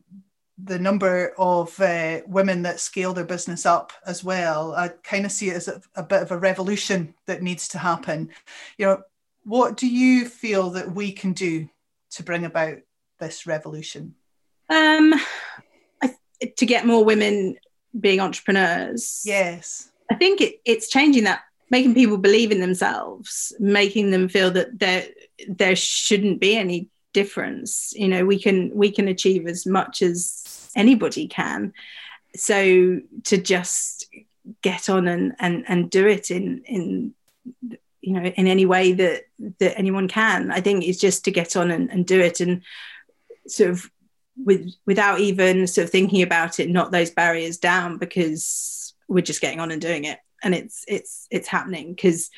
the 0.62 0.78
number 0.78 1.34
of 1.38 1.78
uh, 1.80 2.20
women 2.26 2.62
that 2.62 2.80
scale 2.80 3.12
their 3.12 3.24
business 3.24 3.66
up 3.66 3.92
as 4.06 4.24
well. 4.24 4.74
I 4.74 4.88
kind 4.88 5.24
of 5.24 5.32
see 5.32 5.50
it 5.50 5.56
as 5.56 5.68
a, 5.68 5.80
a 5.94 6.02
bit 6.02 6.22
of 6.22 6.30
a 6.30 6.38
revolution 6.38 7.14
that 7.26 7.42
needs 7.42 7.68
to 7.68 7.78
happen. 7.78 8.30
You 8.78 8.86
know, 8.86 9.02
what 9.44 9.76
do 9.76 9.88
you 9.88 10.26
feel 10.26 10.70
that 10.70 10.92
we 10.92 11.12
can 11.12 11.32
do 11.32 11.68
to 12.12 12.22
bring 12.22 12.44
about 12.44 12.78
this 13.18 13.46
revolution? 13.46 14.14
Um, 14.68 15.14
I, 16.02 16.14
to 16.56 16.66
get 16.66 16.86
more 16.86 17.04
women 17.04 17.56
being 17.98 18.20
entrepreneurs. 18.20 19.22
Yes. 19.24 19.90
I 20.10 20.14
think 20.14 20.40
it, 20.40 20.60
it's 20.64 20.88
changing 20.88 21.24
that, 21.24 21.42
making 21.70 21.94
people 21.94 22.18
believe 22.18 22.50
in 22.50 22.60
themselves, 22.60 23.52
making 23.58 24.10
them 24.10 24.28
feel 24.28 24.50
that 24.52 24.78
there 24.78 25.06
there 25.48 25.76
shouldn't 25.76 26.40
be 26.40 26.56
any 26.56 26.88
difference. 27.12 27.92
You 27.94 28.08
know, 28.08 28.24
we 28.24 28.38
can 28.38 28.74
we 28.74 28.90
can 28.90 29.08
achieve 29.08 29.46
as 29.46 29.66
much 29.66 30.02
as 30.02 30.70
anybody 30.76 31.28
can. 31.28 31.72
So 32.36 33.00
to 33.24 33.36
just 33.38 34.08
get 34.62 34.88
on 34.88 35.08
and 35.08 35.34
and 35.38 35.64
and 35.68 35.90
do 35.90 36.06
it 36.06 36.30
in 36.30 36.62
in 36.66 37.14
you 38.00 38.12
know 38.14 38.22
in 38.22 38.46
any 38.46 38.66
way 38.66 38.92
that 38.92 39.24
that 39.58 39.78
anyone 39.78 40.08
can. 40.08 40.50
I 40.50 40.60
think 40.60 40.84
it's 40.84 41.00
just 41.00 41.24
to 41.24 41.30
get 41.30 41.56
on 41.56 41.70
and, 41.70 41.90
and 41.90 42.06
do 42.06 42.20
it 42.20 42.40
and 42.40 42.62
sort 43.46 43.70
of 43.70 43.90
with 44.36 44.72
without 44.86 45.20
even 45.20 45.66
sort 45.66 45.84
of 45.84 45.90
thinking 45.90 46.22
about 46.22 46.60
it 46.60 46.70
knock 46.70 46.90
those 46.90 47.10
barriers 47.10 47.58
down 47.58 47.98
because 47.98 48.94
we're 49.08 49.22
just 49.22 49.40
getting 49.40 49.60
on 49.60 49.70
and 49.70 49.80
doing 49.80 50.04
it. 50.04 50.18
And 50.42 50.54
it's 50.54 50.84
it's 50.88 51.26
it's 51.30 51.48
happening 51.48 51.94
because 51.94 52.30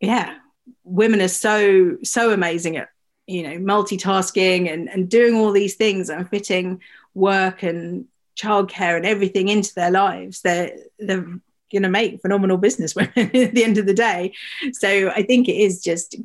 yeah 0.00 0.36
women 0.84 1.20
are 1.20 1.28
so 1.28 1.96
so 2.02 2.32
amazing 2.32 2.76
at 2.76 2.88
you 3.26 3.42
know 3.42 3.58
multitasking 3.58 4.72
and 4.72 4.88
and 4.88 5.08
doing 5.08 5.34
all 5.34 5.52
these 5.52 5.74
things 5.74 6.08
and 6.08 6.28
fitting 6.28 6.80
work 7.14 7.62
and 7.62 8.06
childcare 8.36 8.96
and 8.96 9.06
everything 9.06 9.48
into 9.48 9.74
their 9.74 9.90
lives. 9.90 10.42
They're 10.42 10.76
they're 10.98 11.26
going 11.72 11.82
to 11.82 11.88
make 11.88 12.20
phenomenal 12.20 12.56
business 12.56 12.94
women 12.96 13.12
at 13.16 13.54
the 13.54 13.64
end 13.64 13.78
of 13.78 13.86
the 13.86 13.94
day 13.94 14.32
so 14.72 15.10
i 15.10 15.22
think 15.22 15.48
it 15.48 15.56
is 15.56 15.82
just 15.82 16.16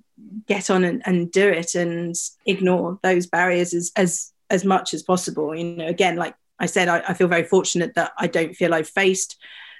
get 0.45 0.69
on 0.69 0.83
and, 0.83 1.01
and 1.05 1.31
do 1.31 1.47
it 1.47 1.75
and 1.75 2.15
ignore 2.45 2.99
those 3.03 3.25
barriers 3.25 3.73
as 3.73 3.91
as 3.95 4.31
as 4.49 4.63
much 4.63 4.93
as 4.93 5.03
possible 5.03 5.55
you 5.55 5.63
know 5.63 5.87
again 5.87 6.15
like 6.15 6.35
i 6.59 6.65
said 6.65 6.87
I, 6.87 7.03
I 7.07 7.13
feel 7.13 7.27
very 7.27 7.43
fortunate 7.43 7.95
that 7.95 8.11
i 8.17 8.27
don't 8.27 8.55
feel 8.55 8.73
i've 8.73 8.89
faced 8.89 9.37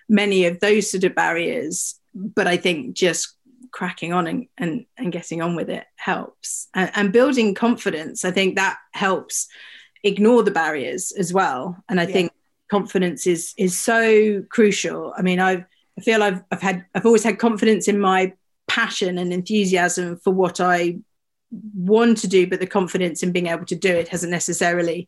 many 0.10 0.46
of 0.46 0.60
those 0.60 0.90
sort 0.90 1.04
of 1.04 1.16
barriers. 1.16 1.96
But 2.14 2.48
I 2.48 2.58
think 2.58 2.96
just 2.96 3.36
cracking 3.72 4.14
on 4.14 4.28
and, 4.28 4.48
and, 4.58 4.86
and 4.98 5.12
getting 5.12 5.42
on 5.42 5.56
with 5.56 5.70
it 5.70 5.86
helps. 5.96 6.68
And, 6.74 6.92
and 6.96 7.14
building 7.14 7.54
confidence, 7.54 8.26
I 8.26 8.32
think 8.32 8.56
that 8.56 8.78
helps 8.92 9.48
ignore 10.04 10.44
the 10.44 10.52
barriers 10.52 11.12
as 11.12 11.34
well. 11.34 11.78
And 11.90 12.00
I 12.00 12.04
yeah. 12.04 12.14
think 12.14 12.32
confidence 12.70 13.28
is 13.28 13.54
is 13.58 13.78
so 13.78 14.44
crucial. 14.50 15.14
I 15.18 15.22
mean, 15.22 15.40
I've 15.40 15.66
I 15.98 16.02
feel 16.02 16.24
I've 16.24 16.44
I've 16.52 16.62
had 16.62 16.86
I've 16.94 17.06
always 17.06 17.24
had 17.24 17.40
confidence 17.40 17.88
in 17.88 18.00
my 18.00 18.34
passion 18.68 19.18
and 19.18 19.32
enthusiasm 19.34 20.18
for 20.18 20.32
what 20.32 20.60
I 20.60 20.98
want 21.52 22.18
to 22.20 22.28
do, 22.28 22.48
but 22.48 22.60
the 22.60 22.68
confidence 22.68 23.24
in 23.24 23.32
being 23.32 23.48
able 23.48 23.66
to 23.66 23.76
do 23.76 23.90
it 23.90 24.10
hasn't 24.10 24.32
necessarily 24.32 25.08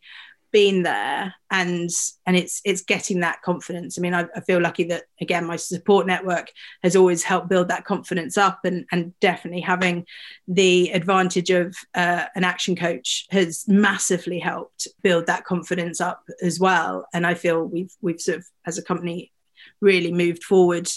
been 0.52 0.82
there 0.82 1.34
and 1.50 1.90
and 2.26 2.36
it's 2.36 2.60
it's 2.64 2.82
getting 2.82 3.20
that 3.20 3.40
confidence 3.42 3.98
i 3.98 4.00
mean 4.00 4.14
I, 4.14 4.26
I, 4.34 4.40
feel 4.40 4.60
lucky 4.60 4.84
that 4.84 5.04
again 5.20 5.46
my 5.46 5.56
support 5.56 6.06
network 6.06 6.50
has 6.82 6.96
always 6.96 7.22
helped 7.22 7.48
build 7.48 7.68
that 7.68 7.84
confidence 7.84 8.36
up 8.36 8.60
and 8.64 8.84
and 8.90 9.18
definitely 9.20 9.60
having 9.60 10.06
the 10.48 10.90
advantage 10.90 11.50
of 11.50 11.76
uh, 11.94 12.24
an 12.34 12.44
action 12.44 12.74
coach 12.74 13.26
has 13.30 13.64
massively 13.68 14.38
helped 14.38 14.88
build 15.02 15.26
that 15.26 15.44
confidence 15.44 16.00
up 16.00 16.22
as 16.42 16.58
well 16.58 17.06
and 17.14 17.26
i 17.26 17.34
feel 17.34 17.64
we've 17.64 17.92
we've 18.00 18.20
sort 18.20 18.38
of 18.38 18.46
as 18.66 18.78
a 18.78 18.82
company 18.82 19.32
really 19.80 20.12
moved 20.12 20.44
forward 20.44 20.90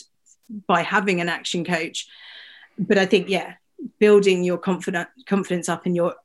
by 0.68 0.82
having 0.82 1.22
an 1.22 1.30
action 1.30 1.64
coach. 1.66 2.08
But 2.78 2.98
I 2.98 3.06
think, 3.06 3.30
yeah, 3.30 3.54
building 4.00 4.44
your 4.44 4.58
confident 4.58 5.10
confidence 5.28 5.70
up 5.70 5.86
in 5.86 5.96
your 5.96 6.16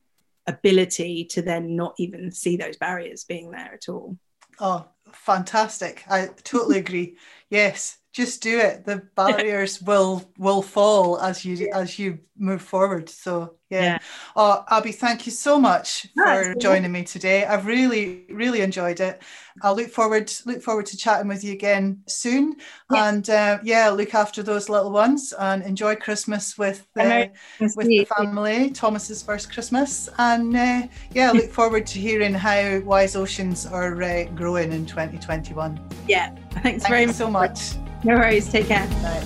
ability 0.49 1.27
to 1.27 1.43
then 1.43 1.77
not 1.77 1.95
even 1.99 2.33
see 2.33 2.57
those 2.57 2.77
barriers 2.77 3.25
being 3.25 3.51
there 3.51 3.71
at 3.75 3.89
all. 3.89 4.17
Oh, 4.59 4.89
fantastic. 5.13 6.03
I 6.09 6.31
totally 6.43 6.79
agree. 6.85 7.17
Yes, 7.51 7.99
just 8.19 8.43
do 8.43 8.59
it. 8.59 8.85
The 8.85 8.97
barriers 9.15 9.81
will 9.81 10.29
will 10.39 10.61
fall 10.61 11.21
as 11.21 11.45
you 11.45 11.55
yeah. 11.55 11.79
as 11.79 12.01
you 12.01 12.19
move 12.37 12.63
forward. 12.63 13.09
So 13.09 13.55
yeah. 13.71 13.83
yeah. 13.83 13.99
Oh, 14.35 14.65
Abby, 14.69 14.91
thank 14.91 15.25
you 15.25 15.31
so 15.31 15.57
much 15.57 16.09
for 16.17 16.55
joining 16.57 16.91
me 16.91 17.05
today. 17.05 17.45
I've 17.45 17.67
really, 17.67 18.25
really 18.31 18.61
enjoyed 18.63 18.99
it. 18.99 19.23
I'll 19.63 19.77
look 19.77 19.91
forward 19.91 20.33
look 20.47 20.63
forward 20.63 20.87
to 20.87 20.97
chatting 20.97 21.29
with 21.29 21.45
you 21.45 21.53
again 21.53 22.03
soon. 22.09 22.57
Yeah. 22.91 23.09
And 23.09 23.31
uh, 23.31 23.59
yeah, 23.63 23.89
look 23.91 24.15
after 24.15 24.43
those 24.43 24.69
little 24.69 24.91
ones 24.91 25.33
and 25.39 25.63
enjoy 25.63 25.95
Christmas 25.95 26.59
with 26.59 26.89
uh, 26.97 27.27
with 27.61 27.87
the 27.87 28.05
family. 28.17 28.71
Thomas's 28.71 29.23
first 29.23 29.53
Christmas, 29.53 30.09
and 30.19 30.57
uh, 30.57 30.89
yeah, 31.13 31.31
look 31.31 31.51
forward 31.61 31.87
to 31.87 32.01
hearing 32.01 32.35
how 32.35 32.81
Wise 32.81 33.15
Oceans 33.15 33.65
are 33.65 34.03
uh, 34.03 34.25
growing 34.35 34.73
in 34.73 34.87
2021. 34.87 35.81
Yeah, 36.09 36.35
thanks 36.51 36.83
Thank 36.83 36.89
very 36.89 37.07
much. 37.07 37.15
so 37.15 37.31
much. 37.31 37.88
No 38.05 38.15
worries. 38.15 38.51
Take 38.51 38.69
care. 38.69 38.87
Right. 39.03 39.25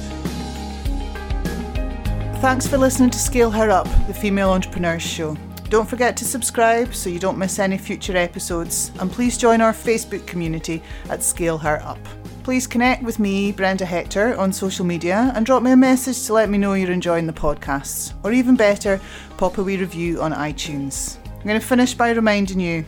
Thanks 2.40 2.66
for 2.66 2.76
listening 2.76 3.10
to 3.10 3.18
Scale 3.18 3.50
Her 3.50 3.70
Up, 3.70 3.86
the 4.06 4.14
Female 4.14 4.50
Entrepreneurs 4.50 5.02
Show. 5.02 5.36
Don't 5.68 5.88
forget 5.88 6.16
to 6.16 6.24
subscribe 6.24 6.94
so 6.94 7.08
you 7.08 7.18
don't 7.18 7.38
miss 7.38 7.58
any 7.58 7.78
future 7.78 8.16
episodes, 8.16 8.90
and 8.98 9.10
please 9.10 9.38
join 9.38 9.60
our 9.60 9.72
Facebook 9.72 10.26
community 10.26 10.82
at 11.08 11.22
Scale 11.22 11.56
Her 11.56 11.80
Up. 11.82 12.00
Please 12.42 12.66
connect 12.66 13.04
with 13.04 13.20
me, 13.20 13.52
Brenda 13.52 13.84
Hector, 13.84 14.36
on 14.36 14.52
social 14.52 14.84
media 14.84 15.32
and 15.36 15.46
drop 15.46 15.62
me 15.62 15.70
a 15.70 15.76
message 15.76 16.26
to 16.26 16.32
let 16.32 16.50
me 16.50 16.58
know 16.58 16.74
you're 16.74 16.90
enjoying 16.90 17.28
the 17.28 17.32
podcasts, 17.32 18.12
or 18.24 18.32
even 18.32 18.56
better, 18.56 19.00
pop 19.36 19.58
a 19.58 19.62
wee 19.62 19.76
review 19.76 20.20
on 20.20 20.32
iTunes. 20.32 21.18
I'm 21.26 21.46
going 21.46 21.60
to 21.60 21.66
finish 21.66 21.94
by 21.94 22.10
reminding 22.10 22.58
you 22.58 22.84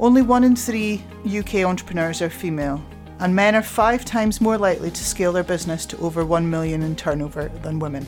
only 0.00 0.22
one 0.22 0.42
in 0.42 0.56
three 0.56 1.04
UK 1.24 1.64
entrepreneurs 1.64 2.20
are 2.20 2.28
female, 2.28 2.84
and 3.20 3.34
men 3.34 3.54
are 3.54 3.62
five 3.62 4.04
times 4.04 4.40
more 4.40 4.58
likely 4.58 4.90
to 4.90 5.04
scale 5.04 5.32
their 5.32 5.42
business 5.42 5.84
to 5.86 5.98
over 5.98 6.24
1 6.24 6.48
million 6.48 6.82
in 6.82 6.94
turnover 6.94 7.48
than 7.62 7.78
women. 7.78 8.06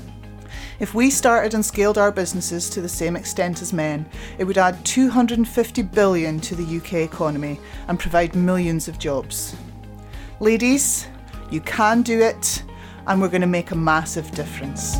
If 0.78 0.94
we 0.94 1.11
started 1.11 1.52
and 1.52 1.64
scaled 1.64 1.98
our 1.98 2.11
businesses 2.11 2.70
to 2.70 2.80
the 2.80 2.88
same 2.88 3.16
extent 3.16 3.61
as 3.61 3.72
men, 3.72 4.06
it 4.38 4.44
would 4.44 4.58
add 4.58 4.82
250 4.84 5.82
billion 5.82 6.40
to 6.40 6.54
the 6.54 6.76
UK 6.78 6.94
economy 7.04 7.61
and 7.88 7.98
provide 7.98 8.34
millions 8.34 8.88
of 8.88 8.98
jobs. 8.98 9.54
Ladies, 10.38 11.06
you 11.50 11.61
can 11.61 12.02
do 12.02 12.20
it, 12.20 12.62
and 13.06 13.20
we're 13.20 13.28
going 13.28 13.40
to 13.42 13.46
make 13.46 13.72
a 13.72 13.76
massive 13.76 14.30
difference. 14.30 14.96